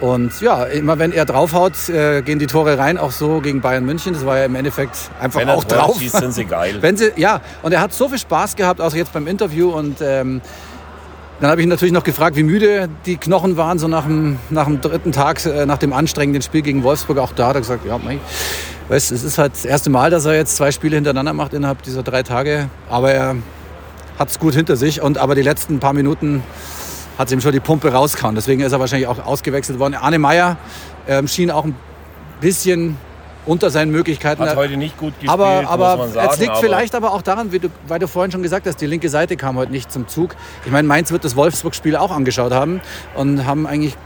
Und 0.00 0.40
ja, 0.40 0.64
immer 0.64 0.98
wenn 0.98 1.12
er 1.12 1.24
draufhaut, 1.24 1.88
äh, 1.88 2.22
gehen 2.22 2.40
die 2.40 2.48
Tore 2.48 2.76
rein, 2.76 2.98
auch 2.98 3.12
so 3.12 3.40
gegen 3.40 3.60
Bayern 3.60 3.84
München. 3.84 4.14
Das 4.14 4.26
war 4.26 4.36
ja 4.36 4.46
im 4.46 4.56
Endeffekt 4.56 4.96
einfach 5.20 5.38
Wenn 5.38 5.48
auch 5.48 5.62
drauf. 5.62 5.96
schießt, 6.00 6.16
sind 6.16 6.32
sie 6.32 6.44
geil. 6.44 6.78
Wenn 6.80 6.96
sie, 6.96 7.12
ja, 7.14 7.40
und 7.62 7.70
er 7.70 7.80
hat 7.80 7.92
so 7.92 8.08
viel 8.08 8.18
Spaß 8.18 8.56
gehabt, 8.56 8.80
auch 8.80 8.92
jetzt 8.94 9.12
beim 9.12 9.28
Interview. 9.28 9.70
Und 9.70 9.98
ähm, 10.00 10.40
dann 11.42 11.50
habe 11.50 11.60
ich 11.60 11.66
natürlich 11.66 11.92
noch 11.92 12.04
gefragt, 12.04 12.36
wie 12.36 12.44
müde 12.44 12.88
die 13.04 13.16
Knochen 13.16 13.56
waren, 13.56 13.76
so 13.76 13.88
nach 13.88 14.04
dem, 14.04 14.38
nach 14.48 14.66
dem 14.66 14.80
dritten 14.80 15.10
Tag, 15.10 15.44
äh, 15.44 15.66
nach 15.66 15.78
dem 15.78 15.92
anstrengenden 15.92 16.40
Spiel 16.40 16.62
gegen 16.62 16.84
Wolfsburg. 16.84 17.18
Auch 17.18 17.32
da 17.32 17.48
hat 17.48 17.56
er 17.56 17.62
gesagt, 17.62 17.84
ja, 17.84 17.98
mei, 17.98 18.20
weißt, 18.88 19.10
es 19.10 19.24
ist 19.24 19.38
halt 19.38 19.54
das 19.54 19.64
erste 19.64 19.90
Mal, 19.90 20.08
dass 20.08 20.24
er 20.24 20.36
jetzt 20.36 20.54
zwei 20.54 20.70
Spiele 20.70 20.94
hintereinander 20.94 21.32
macht 21.32 21.52
innerhalb 21.52 21.82
dieser 21.82 22.04
drei 22.04 22.22
Tage. 22.22 22.68
Aber 22.88 23.10
er 23.10 23.34
hat 24.20 24.28
es 24.28 24.38
gut 24.38 24.54
hinter 24.54 24.76
sich. 24.76 25.02
Und 25.02 25.18
aber 25.18 25.34
die 25.34 25.42
letzten 25.42 25.80
paar 25.80 25.94
Minuten 25.94 26.44
hat 27.18 27.32
ihm 27.32 27.40
schon 27.40 27.50
die 27.50 27.58
Pumpe 27.58 27.90
rausgehauen. 27.92 28.36
Deswegen 28.36 28.62
ist 28.62 28.70
er 28.70 28.78
wahrscheinlich 28.78 29.08
auch 29.08 29.26
ausgewechselt 29.26 29.80
worden. 29.80 29.94
Arne 29.94 30.20
Meyer 30.20 30.58
ähm, 31.08 31.26
schien 31.26 31.50
auch 31.50 31.64
ein 31.64 31.74
bisschen 32.40 32.96
unter 33.46 33.70
seinen 33.70 33.90
Möglichkeiten. 33.90 34.42
Hat 34.42 34.56
heute 34.56 34.76
nicht 34.76 34.96
gut 34.96 35.14
gespielt, 35.14 35.30
aber 35.30 35.62
muss 35.62 35.70
aber 35.70 35.96
man 35.96 36.12
sagen. 36.12 36.28
es 36.32 36.38
liegt 36.38 36.50
aber 36.52 36.60
vielleicht 36.60 36.94
aber 36.94 37.12
auch 37.12 37.22
daran, 37.22 37.52
wie 37.52 37.58
du, 37.58 37.68
weil 37.88 37.98
du 37.98 38.06
vorhin 38.06 38.30
schon 38.30 38.42
gesagt 38.42 38.66
hast, 38.66 38.80
die 38.80 38.86
linke 38.86 39.08
Seite 39.08 39.36
kam 39.36 39.56
heute 39.56 39.72
nicht 39.72 39.90
zum 39.92 40.08
Zug. 40.08 40.36
Ich 40.64 40.70
meine, 40.70 40.86
Mainz 40.86 41.10
wird 41.10 41.24
das 41.24 41.36
Wolfsburg-Spiel 41.36 41.96
auch 41.96 42.10
angeschaut 42.10 42.52
haben 42.52 42.80
und 43.14 43.44
haben 43.46 43.66
eigentlich 43.66 43.96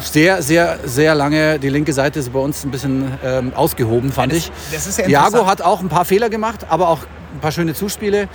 sehr, 0.00 0.42
sehr, 0.42 0.78
sehr 0.84 1.14
lange 1.14 1.58
die 1.58 1.68
linke 1.68 1.92
Seite 1.92 2.18
ist 2.18 2.32
bei 2.32 2.38
uns 2.38 2.64
ein 2.64 2.70
bisschen 2.70 3.12
ähm, 3.24 3.52
ausgehoben, 3.54 4.12
fand 4.12 4.32
ich. 4.32 4.50
das 4.72 4.86
ist 4.86 4.98
ja 4.98 5.06
Jago 5.06 5.26
interessant. 5.26 5.50
hat 5.50 5.62
auch 5.62 5.80
ein 5.80 5.88
paar 5.88 6.04
Fehler 6.04 6.28
gemacht, 6.28 6.66
aber 6.68 6.88
auch 6.88 7.00
ein 7.34 7.40
paar 7.40 7.52
schöne 7.52 7.74
Zuspiele. 7.74 8.28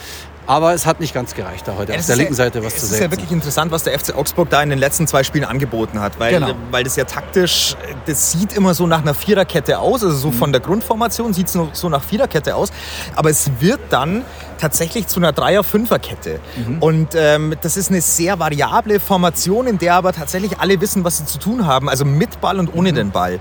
Aber 0.47 0.73
es 0.73 0.85
hat 0.85 0.99
nicht 1.01 1.13
ganz 1.13 1.33
gereicht, 1.35 1.67
da 1.67 1.75
heute 1.77 1.91
Ja, 1.91 1.99
auf 1.99 2.05
der 2.05 2.13
ist 2.15 2.17
linken 2.17 2.33
ja, 2.33 2.37
Seite 2.37 2.63
was 2.63 2.73
es 2.73 2.79
zu 2.79 2.85
ist 2.85 2.91
sehen. 2.93 3.01
ja 3.03 3.11
wirklich 3.11 3.31
interessant, 3.31 3.71
was 3.71 3.83
der 3.83 3.99
FC 3.99 4.15
Augsburg 4.15 4.49
da 4.49 4.63
in 4.63 4.69
den 4.69 4.79
letzten 4.79 5.05
zwei 5.05 5.23
Spielen 5.23 5.43
angeboten 5.43 5.99
hat, 5.99 6.19
weil, 6.19 6.33
Genau. 6.33 6.51
weil 6.71 6.83
das 6.85 6.95
ja 6.95 7.03
taktisch, 7.03 7.75
das 8.05 8.31
sieht 8.31 8.53
immer 8.53 8.73
so 8.73 8.87
nach 8.87 9.01
einer 9.01 9.13
Viererkette 9.13 9.77
aus, 9.79 10.03
also 10.03 10.15
Mhm. 10.15 10.21
so 10.21 10.31
von 10.31 10.51
der 10.53 10.61
Grundformation 10.61 11.33
sieht 11.33 11.47
es 11.47 11.57
so 11.73 11.89
nach 11.89 12.01
Viererkette 12.03 12.55
aus, 12.55 12.69
aber 13.15 13.29
es 13.29 13.51
wird 13.59 13.79
dann 13.89 14.23
tatsächlich 14.57 15.07
zu 15.07 15.19
einer 15.19 15.33
Dreier-Fünfer-Kette. 15.33 16.39
Mhm. 16.65 16.77
Und 16.81 17.09
ähm, 17.15 17.53
das 17.61 17.75
ist 17.77 17.89
eine 17.91 18.01
sehr 18.01 18.39
variable 18.39 18.99
Formation, 19.01 19.67
in 19.67 19.77
der 19.77 19.95
aber 19.95 20.13
tatsächlich 20.13 20.59
alle 20.59 20.79
wissen, 20.81 21.03
was 21.03 21.17
sie 21.17 21.25
zu 21.25 21.39
tun 21.39 21.67
haben, 21.67 21.89
also 21.89 22.05
mit 22.05 22.39
Ball 22.41 22.57
und 22.59 22.73
Mhm. 22.73 22.79
ohne 22.79 22.93
den 22.93 23.11
Ball. 23.11 23.39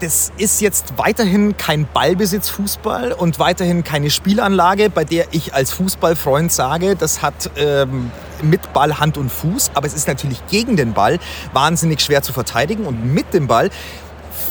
Das 0.00 0.30
ist 0.36 0.60
jetzt 0.60 0.96
weiterhin 0.96 1.56
kein 1.56 1.88
Ballbesitzfußball 1.92 3.12
und 3.12 3.40
weiterhin 3.40 3.82
keine 3.82 4.10
Spielanlage, 4.10 4.90
bei 4.90 5.04
der 5.04 5.26
ich 5.32 5.54
als 5.54 5.72
Fußballfreund 5.72 6.52
sage, 6.52 6.94
das 6.94 7.20
hat 7.20 7.50
ähm, 7.56 8.12
mit 8.40 8.72
Ball 8.72 9.00
Hand 9.00 9.18
und 9.18 9.28
Fuß, 9.28 9.72
aber 9.74 9.88
es 9.88 9.94
ist 9.94 10.06
natürlich 10.06 10.46
gegen 10.46 10.76
den 10.76 10.92
Ball 10.92 11.18
wahnsinnig 11.52 12.00
schwer 12.00 12.22
zu 12.22 12.32
verteidigen 12.32 12.86
und 12.86 13.12
mit 13.12 13.34
dem 13.34 13.48
Ball 13.48 13.70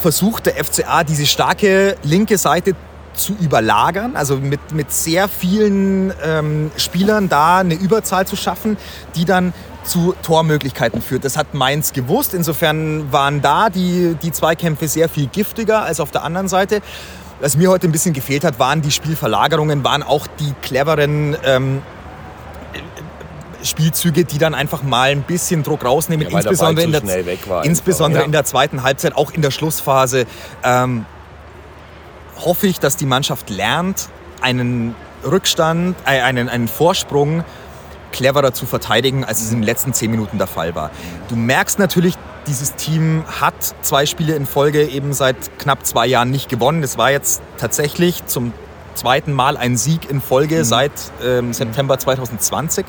versucht 0.01 0.47
der 0.47 0.61
FCA 0.61 1.05
diese 1.05 1.25
starke 1.25 1.95
linke 2.03 2.37
Seite 2.37 2.75
zu 3.13 3.33
überlagern, 3.39 4.17
also 4.17 4.35
mit, 4.35 4.73
mit 4.73 4.91
sehr 4.91 5.29
vielen 5.29 6.13
ähm, 6.23 6.71
Spielern 6.75 7.29
da 7.29 7.59
eine 7.59 7.75
Überzahl 7.75 8.27
zu 8.27 8.35
schaffen, 8.35 8.77
die 9.15 9.23
dann 9.23 9.53
zu 9.87 10.13
Tormöglichkeiten 10.21 11.01
führt. 11.01 11.25
Das 11.25 11.37
hat 11.37 11.53
Mainz 11.53 11.93
gewusst. 11.93 12.33
Insofern 12.33 13.11
waren 13.11 13.41
da 13.41 13.69
die, 13.69 14.15
die 14.21 14.31
Zweikämpfe 14.31 14.87
sehr 14.87 15.09
viel 15.09 15.27
giftiger 15.27 15.83
als 15.83 15.99
auf 15.99 16.11
der 16.11 16.23
anderen 16.23 16.47
Seite. 16.47 16.81
Was 17.39 17.55
mir 17.55 17.69
heute 17.69 17.87
ein 17.87 17.91
bisschen 17.91 18.13
gefehlt 18.13 18.43
hat, 18.43 18.59
waren 18.59 18.81
die 18.81 18.91
Spielverlagerungen, 18.91 19.83
waren 19.83 20.03
auch 20.03 20.27
die 20.39 20.53
cleveren 20.61 21.37
ähm, 21.45 21.81
Spielzüge, 23.63 24.23
die 24.25 24.37
dann 24.37 24.53
einfach 24.55 24.83
mal 24.83 25.09
ein 25.09 25.21
bisschen 25.23 25.63
Druck 25.63 25.85
rausnehmen, 25.85 26.27
Ja, 26.29 26.37
insbesondere, 26.37 26.85
in 26.85 26.91
der, 26.91 27.63
insbesondere 27.63 28.21
Ja. 28.21 28.25
in 28.25 28.31
der 28.31 28.43
zweiten 28.43 28.83
Halbzeit, 28.83 29.15
auch 29.15 29.31
in 29.31 29.41
der 29.41 29.51
Schlussphase. 29.51 30.25
Ähm, 30.63 31.05
hoffe 32.43 32.67
ich, 32.67 32.79
dass 32.79 32.97
die 32.97 33.05
Mannschaft 33.05 33.49
lernt, 33.49 34.09
einen 34.41 34.95
Rückstand, 35.23 35.95
äh, 36.05 36.21
einen, 36.21 36.49
einen 36.49 36.67
Vorsprung 36.67 37.43
cleverer 38.11 38.53
zu 38.53 38.65
verteidigen, 38.65 39.23
als 39.23 39.41
es 39.41 39.51
in 39.51 39.57
den 39.57 39.63
letzten 39.63 39.93
zehn 39.93 40.11
Minuten 40.11 40.37
der 40.37 40.47
Fall 40.47 40.75
war. 40.75 40.91
Du 41.29 41.35
merkst 41.35 41.79
natürlich, 41.79 42.15
dieses 42.47 42.75
Team 42.75 43.23
hat 43.41 43.75
zwei 43.81 44.05
Spiele 44.05 44.35
in 44.35 44.45
Folge 44.45 44.87
eben 44.87 45.13
seit 45.13 45.59
knapp 45.59 45.85
zwei 45.85 46.07
Jahren 46.07 46.31
nicht 46.31 46.49
gewonnen. 46.49 46.81
Das 46.81 46.97
war 46.97 47.11
jetzt 47.11 47.41
tatsächlich 47.57 48.25
zum 48.25 48.53
zweiten 48.97 49.31
Mal 49.31 49.55
ein 49.55 49.77
Sieg 49.77 50.09
in 50.09 50.19
Folge 50.21 50.65
seit 50.65 50.91
ähm, 51.23 51.53
September 51.53 51.97
2020. 51.97 52.85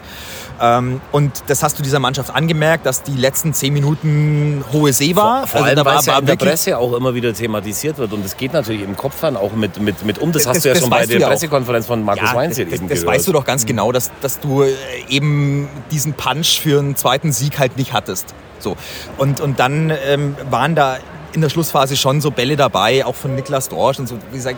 Ähm, 0.61 1.01
und 1.13 1.45
das 1.47 1.63
hast 1.63 1.79
du 1.79 1.83
dieser 1.85 2.01
Mannschaft 2.01 2.35
angemerkt, 2.35 2.85
dass 2.87 3.03
die 3.05 3.13
letzten 3.17 3.55
zehn 3.55 3.73
Minuten 3.73 4.65
hohe 4.73 4.93
See 4.93 5.15
war. 5.15 5.47
Vor 5.47 5.61
Also 5.61 5.69
allem, 5.71 5.77
weil 5.79 5.85
war, 5.85 6.01
es 6.01 6.07
ja 6.07 6.19
in 6.19 6.27
der 6.27 6.35
Presse 6.37 6.77
auch 6.79 6.95
immer 6.95 7.15
wieder 7.15 7.33
thematisiert 7.33 7.99
wird. 7.99 8.13
Und 8.13 8.25
es 8.25 8.37
geht 8.37 8.53
natürlich 8.53 8.83
im 8.83 8.97
Kopf 8.97 9.21
dann 9.21 9.37
auch 9.37 9.53
mit, 9.53 9.81
mit, 9.81 10.05
mit 10.05 10.19
um. 10.19 10.33
Das 10.33 10.43
Das- 10.45 10.57
hast 10.57 10.65
du 10.65 10.71
ja 10.71 10.75
schon 10.75 10.91
bei 10.91 11.07
der 11.07 11.19
ja 11.21 11.27
auch. 11.27 11.31
Pressekonferenz 11.31 11.87
von 11.87 12.03
Markus 12.03 12.31
Ja, 12.31 12.35
Weinz 12.37 12.57
das, 12.57 12.67
eben 12.67 12.89
das 12.89 13.01
gehört. 13.01 13.07
weißt 13.19 13.29
du 13.29 13.33
doch 13.33 13.45
ganz 13.45 13.67
genau, 13.67 13.93
dass, 13.93 14.11
dass 14.21 14.41
du 14.41 14.63
äh, 14.63 14.73
eben 15.09 15.69
diesen 15.93 16.15
Punch 16.15 16.59
für 16.61 16.81
einen 16.81 16.97
zweiten 16.97 17.31
Sieg 17.33 17.59
halt 17.61 17.77
nicht 17.77 17.93
hattest. 17.93 18.35
So. 18.59 18.77
Und, 19.17 19.41
und 19.41 19.61
dann 19.61 19.93
ähm, 20.09 20.35
waren 20.51 20.75
da 20.75 20.97
in 21.35 21.43
der 21.43 21.51
Schlussphase 21.51 21.95
schon 21.97 22.21
so 22.21 22.31
Bälle 22.33 22.57
dabei, 22.57 23.05
auch 23.07 23.15
von 23.15 23.35
Niklas 23.37 23.69
Dorsch 23.69 23.99
und 24.01 24.09
so. 24.09 24.17
Wie 24.33 24.37
gesagt, 24.39 24.57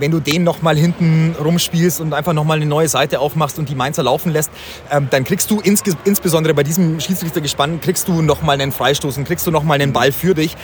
wenn 0.00 0.10
du 0.10 0.18
den 0.18 0.42
noch 0.42 0.62
mal 0.62 0.76
hinten 0.76 1.36
rumspielst 1.42 2.00
und 2.00 2.12
einfach 2.14 2.32
noch 2.32 2.44
mal 2.44 2.56
eine 2.56 2.66
neue 2.66 2.88
Seite 2.88 3.20
aufmachst 3.20 3.58
und 3.58 3.68
die 3.68 3.74
Mainzer 3.74 4.02
laufen 4.02 4.32
lässt, 4.32 4.50
ähm, 4.90 5.08
dann 5.10 5.24
kriegst 5.24 5.50
du 5.50 5.60
insge 5.60 5.92
insbesondere 6.04 6.54
bei 6.54 6.62
diesem 6.62 6.98
Schiedsrichtergespann 7.00 7.80
kriegst 7.80 8.08
du 8.08 8.22
noch 8.22 8.42
mal 8.42 8.60
einen 8.60 8.72
Freistoß 8.72 9.18
und 9.18 9.24
kriegst 9.24 9.46
du 9.46 9.50
noch 9.50 9.62
mal 9.62 9.74
einen 9.74 9.92
Ball 9.92 10.10
für 10.12 10.34
dich, 10.34 10.56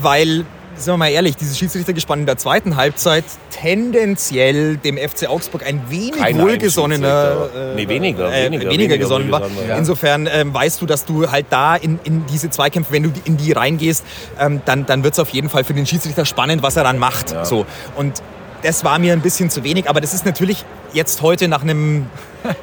weil 0.00 0.44
Sind 0.76 0.94
wir 0.94 0.96
mal 0.96 1.10
ehrlich, 1.10 1.36
dieses 1.36 1.58
Schiedsrichtergespann 1.58 2.20
in 2.20 2.26
der 2.26 2.38
zweiten 2.38 2.76
Halbzeit 2.76 3.24
tendenziell 3.50 4.78
dem 4.78 4.96
FC 4.96 5.28
Augsburg 5.28 5.66
ein 5.66 5.82
wenig 5.90 6.16
Kein 6.16 6.38
wohlgesonnener, 6.40 7.32
Schiedsrichter. 7.32 7.74
Nee, 7.74 7.88
weniger, 7.88 8.32
äh, 8.32 8.44
weniger, 8.46 8.50
weniger, 8.50 8.70
weniger 8.70 8.98
gesonnen 8.98 9.30
war, 9.30 9.42
ja. 9.68 9.76
Insofern 9.76 10.26
ähm, 10.32 10.54
weißt 10.54 10.80
du, 10.80 10.86
dass 10.86 11.04
du 11.04 11.30
halt 11.30 11.46
da 11.50 11.76
in, 11.76 11.98
in 12.04 12.24
diese 12.32 12.48
Zweikämpfe, 12.48 12.92
wenn 12.94 13.02
du 13.02 13.12
in 13.24 13.36
die 13.36 13.52
reingehst, 13.52 14.04
ähm, 14.38 14.62
dann, 14.64 14.86
dann 14.86 15.04
wird 15.04 15.14
es 15.14 15.18
auf 15.18 15.28
jeden 15.30 15.50
Fall 15.50 15.64
für 15.64 15.74
den 15.74 15.84
Schiedsrichter 15.86 16.24
spannend, 16.24 16.62
was 16.62 16.76
er 16.76 16.84
dann 16.84 16.98
macht. 16.98 17.32
Ja. 17.32 17.44
So. 17.44 17.66
Und 17.96 18.22
das 18.62 18.84
war 18.84 18.98
mir 18.98 19.12
ein 19.12 19.20
bisschen 19.20 19.50
zu 19.50 19.64
wenig, 19.64 19.88
aber 19.88 20.00
das 20.00 20.14
ist 20.14 20.24
natürlich 20.26 20.64
jetzt 20.92 21.22
heute 21.22 21.48
nach 21.48 21.62
einem 21.62 22.06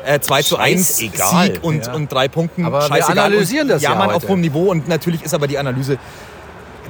äh, 0.05 0.19
2 0.19 0.41
zu 0.43 0.57
1 0.57 0.87
Scheißegal. 0.99 1.45
Sieg 1.53 1.63
und, 1.63 1.85
Ja. 1.87 1.93
und 1.93 2.11
drei 2.11 2.27
Punkten 2.27 2.65
Aber 2.65 2.79
wir 2.81 2.87
scheißegal. 2.87 3.25
analysieren 3.27 3.67
und 3.67 3.73
das 3.73 3.81
ja 3.81 3.91
Jammern 3.91 4.09
auf 4.09 4.15
heute. 4.23 4.27
hohem 4.29 4.41
Niveau 4.41 4.63
und 4.71 4.87
natürlich 4.87 5.23
ist 5.23 5.33
aber 5.33 5.47
die 5.47 5.57
Analyse 5.57 5.97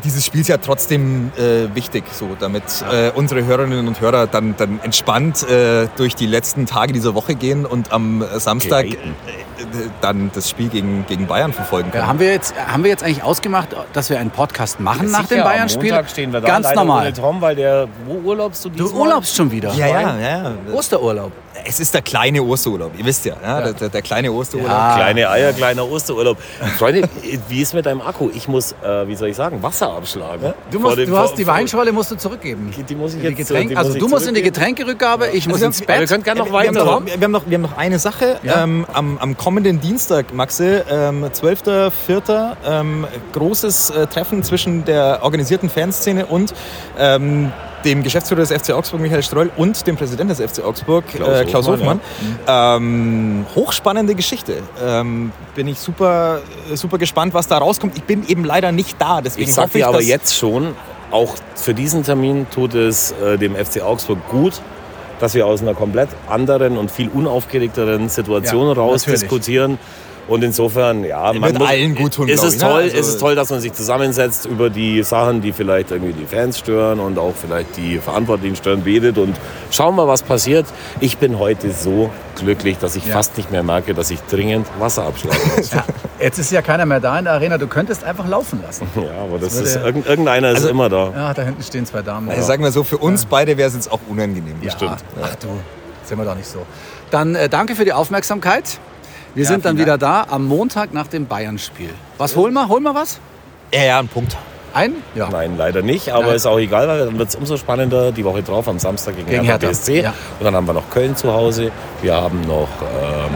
dieses 0.03 0.25
Spiels 0.25 0.47
ja 0.47 0.57
trotzdem 0.57 1.31
äh, 1.37 1.73
wichtig, 1.75 2.03
so 2.11 2.29
damit 2.39 2.63
äh, 2.91 3.11
unsere 3.11 3.45
Hörerinnen 3.45 3.87
und 3.87 3.99
Hörer 3.99 4.27
dann, 4.27 4.55
dann 4.57 4.79
entspannt 4.83 5.47
äh, 5.49 5.87
durch 5.97 6.15
die 6.15 6.27
letzten 6.27 6.65
Tage 6.65 6.93
dieser 6.93 7.15
Woche 7.15 7.35
gehen 7.35 7.65
und 7.65 7.91
am 7.91 8.23
Samstag 8.37 8.85
äh, 8.85 8.97
dann 10.01 10.31
das 10.33 10.49
Spiel 10.49 10.69
gegen, 10.69 11.05
gegen 11.07 11.27
Bayern 11.27 11.53
verfolgen 11.53 11.91
können. 11.91 12.03
Ja, 12.03 12.07
haben, 12.07 12.19
wir 12.19 12.31
jetzt, 12.31 12.53
haben 12.55 12.83
wir 12.83 12.91
jetzt 12.91 13.03
eigentlich 13.03 13.23
ausgemacht, 13.23 13.69
dass 13.93 14.09
wir 14.09 14.19
einen 14.19 14.31
Podcast 14.31 14.79
machen 14.79 15.11
nach 15.11 15.25
dem 15.27 15.43
Bayern-Spiel? 15.43 16.03
Stehen 16.07 16.31
wir 16.33 16.41
da. 16.41 16.47
Ganz 16.47 16.73
normal. 16.73 17.07
Ohne 17.07 17.13
Tom, 17.13 17.41
weil 17.41 17.55
der, 17.55 17.87
wo 18.05 18.15
urlaubst 18.29 18.63
du 18.65 18.69
Du 18.69 18.89
urlaubst 18.91 19.35
schon 19.35 19.51
wieder. 19.51 19.73
ja, 19.73 19.87
ja, 19.87 20.01
ja, 20.01 20.17
ja. 20.19 20.53
Osterurlaub. 20.73 21.31
Es 21.65 21.79
ist 21.79 21.93
der 21.93 22.01
kleine 22.01 22.41
Osterurlaub, 22.43 22.91
ihr 22.97 23.05
wisst 23.05 23.25
ja, 23.25 23.35
ja, 23.41 23.61
Der, 23.61 23.73
der, 23.73 23.89
der 23.89 24.01
kleine 24.01 24.31
Osterurlaub. 24.31 24.71
Ja. 24.71 24.95
Kleine 24.95 25.29
Eier, 25.29 25.53
kleiner 25.53 25.89
Osterurlaub. 25.89 26.37
Freunde, 26.77 27.07
wie 27.49 27.61
ist 27.61 27.73
mit 27.73 27.85
deinem 27.85 28.01
Akku? 28.01 28.29
Ich 28.33 28.47
muss, 28.47 28.73
äh, 28.83 29.07
wie 29.07 29.15
soll 29.15 29.29
ich 29.29 29.35
sagen, 29.35 29.61
Wasser 29.63 29.91
abschlagen. 29.91 30.53
Du, 30.71 30.79
musst, 30.79 30.97
dem- 30.97 31.09
du 31.09 31.17
hast 31.17 31.29
vor- 31.29 31.37
die 31.37 31.47
Weinschorle 31.47 31.91
musst 31.91 32.11
du 32.11 32.15
zurückgeben. 32.15 32.71
Die 32.87 32.95
muss 32.95 33.13
ich 33.13 33.21
Die 33.21 33.27
jetzt 33.27 33.37
Getränk, 33.37 33.69
die 33.69 33.77
also 33.77 33.89
muss 33.89 33.95
ich 33.95 34.01
du 34.03 34.07
musst 34.09 34.27
in 34.27 34.35
die. 34.35 34.41
Getränkerückgabe, 34.41 35.27
ich 35.33 35.45
muss 35.47 35.55
Also 35.55 35.65
ins 35.67 35.79
wir- 35.81 35.87
Bett. 35.87 36.07
könnt 36.07 36.23
gerne 36.23 36.39
noch 36.41 36.47
Wir 36.51 36.59
haben, 36.59 36.75
weiter. 36.75 36.85
noch, 36.85 37.05
wir, 37.05 37.13
haben 37.21 37.31
noch, 37.31 37.43
wir 37.47 37.55
haben 37.55 37.61
noch 37.63 37.77
eine 37.77 37.99
Sache. 37.99 38.39
Ja. 38.43 38.63
Ähm, 38.63 38.85
am, 38.93 39.17
am 39.17 39.35
kommenden 39.37 39.81
Dienstag, 39.81 40.33
Maxe, 40.33 40.85
ähm, 40.89 41.25
12.04., 41.25 42.55
ähm, 42.65 43.07
großes 43.33 43.89
äh, 43.91 44.07
Treffen 44.07 44.43
zwischen 44.43 44.85
der 44.85 45.19
organisierten 45.21 45.69
Fanszene 45.69 46.25
und 46.25 46.53
ähm, 46.97 47.51
dem 47.85 48.03
Geschäftsführer 48.03 48.41
des 48.41 48.51
FC 48.51 48.71
Augsburg, 48.71 49.01
Michael 49.01 49.23
Streul, 49.23 49.51
und 49.55 49.85
dem 49.87 49.95
Präsidenten 49.95 50.35
des 50.35 50.51
FC 50.51 50.63
Augsburg, 50.63 51.07
Klaus 51.07 51.29
äh, 51.29 51.45
Klaus 51.45 51.67
Hofmann, 51.67 51.99
Hofmann. 52.47 52.81
Ähm, 52.81 53.45
hochspannende 53.55 54.15
Geschichte. 54.15 54.57
Ähm, 54.83 55.31
bin 55.55 55.67
ich 55.67 55.79
super, 55.79 56.41
super 56.73 56.97
gespannt, 56.97 57.33
was 57.33 57.47
da 57.47 57.57
rauskommt. 57.57 57.95
Ich 57.97 58.03
bin 58.03 58.27
eben 58.27 58.43
leider 58.43 58.71
nicht 58.71 58.99
da, 58.99 59.21
deswegen 59.21 59.47
Ich 59.47 59.53
sag 59.53 59.65
hoffe 59.65 59.77
ich, 59.77 59.83
dir 59.83 59.89
aber 59.89 60.01
jetzt 60.01 60.35
schon, 60.35 60.75
auch 61.11 61.35
für 61.55 61.73
diesen 61.73 62.03
Termin 62.03 62.47
tut 62.53 62.73
es 62.73 63.11
äh, 63.11 63.37
dem 63.37 63.55
FC 63.55 63.81
Augsburg 63.81 64.19
gut, 64.29 64.59
dass 65.19 65.33
wir 65.33 65.47
aus 65.47 65.61
einer 65.61 65.73
komplett 65.73 66.09
anderen 66.29 66.77
und 66.77 66.91
viel 66.91 67.09
unaufgeregteren 67.09 68.09
Situation 68.09 68.67
Ja, 68.67 68.73
raus 68.73 69.01
natürlich. 69.01 69.21
diskutieren 69.21 69.79
Und 70.27 70.43
insofern, 70.43 71.05
ja, 71.05 71.31
man 71.31 71.53
wird 71.53 71.61
allen 71.69 71.95
gut 71.95 72.13
tun, 72.15 72.27
Ist 72.27 72.41
glaub 72.41 72.47
es 72.49 72.55
ich, 72.55 72.61
ne? 72.61 72.67
toll, 72.67 72.81
Also- 72.83 72.97
ist 72.97 73.07
es 73.07 73.17
toll, 73.17 73.35
dass 73.35 73.49
man 73.49 73.61
sich 73.61 73.71
zusammensetzt 73.73 74.45
über 74.45 74.69
die 74.69 75.01
Sachen, 75.03 75.41
die 75.41 75.53
vielleicht 75.53 75.91
irgendwie 75.91 76.11
die 76.13 76.25
Fans 76.25 76.59
stören 76.59 76.99
und 76.99 77.17
auch 77.17 77.33
vielleicht 77.33 77.77
die 77.77 77.97
Verantwortlichen 77.99 78.57
stören, 78.57 78.81
betet 78.83 79.17
und 79.17 79.37
schauen 79.71 79.95
wir, 79.95 80.05
was 80.07 80.23
passiert. 80.23 80.65
Ich 80.99 81.17
bin 81.17 81.39
heute 81.39 81.71
so 81.71 82.09
glücklich, 82.35 82.77
dass 82.77 82.97
ich 82.97 83.05
Ja. 83.05 83.13
fast 83.13 83.37
nicht 83.37 83.51
mehr 83.51 83.63
merke, 83.63 83.93
dass 83.93 84.11
ich 84.11 84.19
dringend 84.29 84.67
Wasser 84.79 85.03
abschlagen 85.05 85.39
muss. 85.55 85.71
Ja, 85.77 85.85
jetzt 86.19 86.39
ist 86.39 86.51
ja 86.51 86.61
keiner 86.61 86.85
mehr 86.85 86.99
da 86.99 87.17
in 87.19 87.23
der 87.25 87.33
Arena. 87.35 87.57
Du 87.57 87.67
könntest 87.67 88.03
einfach 88.03 88.27
laufen 88.27 88.61
lassen. 88.65 88.85
ja, 88.95 89.03
aber 89.23 89.39
das 89.39 89.55
Das 89.57 89.75
ist, 89.75 89.75
irgend- 89.77 90.05
irgendeiner 90.07 90.49
ist 90.49 90.55
Also- 90.57 90.69
immer 90.69 90.89
da. 90.89 91.11
Ja, 91.15 91.33
da 91.33 91.41
hinten 91.43 91.63
stehen 91.63 91.85
zwei 91.85 92.01
Damen. 92.01 92.29
Also 92.29 92.41
sagen 92.43 92.63
wir 92.63 92.71
so, 92.71 92.83
für 92.83 92.97
uns 92.97 93.25
beide 93.25 93.55
wäre 93.57 93.69
es 93.69 93.75
jetzt 93.75 93.89
auch 93.91 94.01
unangenehm. 94.09 94.55
ja. 94.61 94.71
stimmt. 94.71 94.97
Ach 95.23 95.35
du, 95.35 95.47
sind 96.03 96.17
wir 96.17 96.25
doch 96.25 96.35
nicht 96.35 96.47
so. 96.49 96.65
Dann 97.11 97.35
äh, 97.35 97.47
danke 97.47 97.75
für 97.75 97.85
die 97.85 97.93
Aufmerksamkeit. 97.93 98.79
Wir 99.37 99.43
Ja, 99.43 99.51
sind 99.51 99.65
dann 99.65 99.77
wieder 99.77 99.99
da 99.99 100.25
am 100.31 100.47
Montag 100.47 100.95
nach 100.95 101.05
dem 101.05 101.27
Bayern-Spiel. 101.27 101.91
Was 102.17 102.35
holen 102.35 102.55
wir? 102.55 102.67
Holen 102.69 102.81
wir 102.81 102.95
was? 102.95 103.19
Ja, 103.71 103.83
ja, 103.83 103.99
ein 103.99 104.07
Punkt. 104.07 104.35
Ein? 104.73 104.95
Ja. 105.13 105.29
Nein, 105.29 105.57
leider 105.57 105.83
nicht, 105.83 106.09
aber 106.09 106.25
Nein. 106.25 106.35
ist 106.37 106.47
auch 106.47 106.57
egal, 106.57 106.87
weil 106.87 107.05
dann 107.05 107.19
wird 107.19 107.29
es 107.29 107.35
umso 107.35 107.55
spannender 107.55 108.11
die 108.11 108.25
Woche 108.25 108.41
drauf 108.41 108.67
am 108.67 108.79
Samstag 108.79 109.15
gegen, 109.15 109.29
Gegen 109.29 109.43
Hertha 109.43 109.67
Hertha, 109.67 109.79
BSC. 109.79 110.01
ja. 110.01 110.13
Und 110.39 110.43
dann 110.45 110.55
haben 110.55 110.65
wir 110.65 110.73
noch 110.73 110.89
Köln 110.89 111.15
zu 111.15 111.31
Hause. 111.31 111.71
Wir 112.01 112.15
haben 112.15 112.41
noch 112.47 112.67
ähm, 112.81 113.31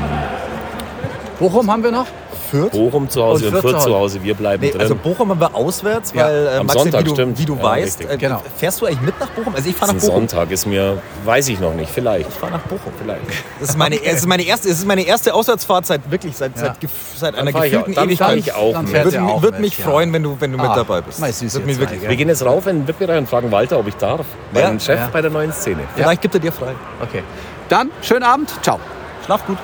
Bochum 1.37 1.69
haben 1.69 1.83
wir 1.83 1.91
noch? 1.91 2.07
Fürth? 2.51 2.71
Bochum 2.71 3.09
zu 3.09 3.23
Hause 3.23 3.47
Und 3.47 3.55
und, 3.55 3.61
Fürth 3.61 3.71
Fürth 3.73 3.83
zu 3.83 3.95
Hause. 3.95 4.23
Wir 4.23 4.33
bleiben 4.35 4.61
Nee, 4.63 4.71
drin. 4.71 4.81
also 4.81 4.95
Bochum 4.95 5.29
haben 5.29 5.39
wir 5.39 5.55
auswärts, 5.55 6.13
Ja, 6.13 6.25
weil 6.25 6.45
äh, 6.47 6.57
am 6.57 6.65
Maxi, 6.67 6.79
Sonntag, 6.83 6.99
wie 6.99 7.03
du, 7.05 7.13
stimmt. 7.13 7.39
wie 7.39 7.45
du 7.45 7.55
Ja, 7.55 7.63
weißt, 7.63 8.01
äh, 8.01 8.17
Genau. 8.17 8.41
fährst 8.57 8.81
du 8.81 8.85
eigentlich 8.85 9.01
mit 9.01 9.19
nach 9.19 9.29
Bochum? 9.29 9.55
Also 9.55 9.69
ich 9.69 9.75
fahre 9.75 9.93
nach 9.93 9.99
Bochum. 10.01 10.15
Sonntag 10.27 10.51
ist 10.51 10.65
mir, 10.67 11.01
weiß 11.25 11.47
ich 11.49 11.59
noch 11.59 11.73
nicht, 11.73 11.89
vielleicht. 11.91 12.29
Ich 12.29 12.35
fahre 12.35 12.51
nach 12.51 12.59
Bochum. 12.61 12.91
Vielleicht. 13.01 13.21
Das 13.59 13.69
ist 13.69 13.77
meine, 13.77 13.95
es 14.03 14.13
ist 14.19 14.27
meine 14.27 14.43
erste, 14.43 14.69
es 14.69 14.79
ist 14.79 14.85
meine 14.87 15.03
erste 15.03 15.33
Auswärtsfahrt 15.33 15.85
seit 15.85 16.11
wirklich 16.11 16.35
seit, 16.37 16.55
Ja. 16.57 16.63
seit, 16.63 16.77
seit 17.15 17.35
einer 17.35 17.51
gefühlten 17.51 17.93
auch- 17.93 17.95
dann 17.95 18.05
Ewigkeit. 18.09 18.37
ich 18.37 18.53
auch 18.53 18.73
Dann 18.73 18.85
mit. 18.91 19.03
Würde, 19.03 19.21
auch 19.23 19.41
würde 19.41 19.53
mit, 19.57 19.61
mich 19.61 19.77
ja. 19.79 19.85
freuen, 19.85 20.11
wenn 20.13 20.23
du, 20.23 20.35
wenn 20.39 20.51
du 20.51 20.57
mit 20.57 20.67
Ah, 20.69 20.75
dabei 20.75 21.01
bist. 21.01 21.21
wirklich? 21.21 22.01
Wir 22.01 22.15
gehen 22.15 22.27
jetzt 22.29 22.45
rauf 22.45 22.67
in 22.67 22.79
den 22.79 22.87
VIP-Bereich 22.87 23.17
und 23.19 23.29
fragen 23.29 23.51
Walter, 23.51 23.79
ob 23.79 23.87
ich 23.87 23.95
darf. 23.95 24.25
Meinen 24.53 24.79
Chef 24.79 24.99
bei 25.11 25.21
der 25.21 25.31
neuen 25.31 25.53
Szene. 25.53 25.81
Vielleicht 25.95 26.21
gibt 26.21 26.33
er 26.35 26.39
dir 26.41 26.51
frei. 26.51 26.73
Okay. 27.01 27.23
Dann 27.69 27.89
schönen 28.01 28.23
Abend. 28.23 28.53
Ciao. 28.61 28.79
Schlaf 29.25 29.45
gut. 29.45 29.57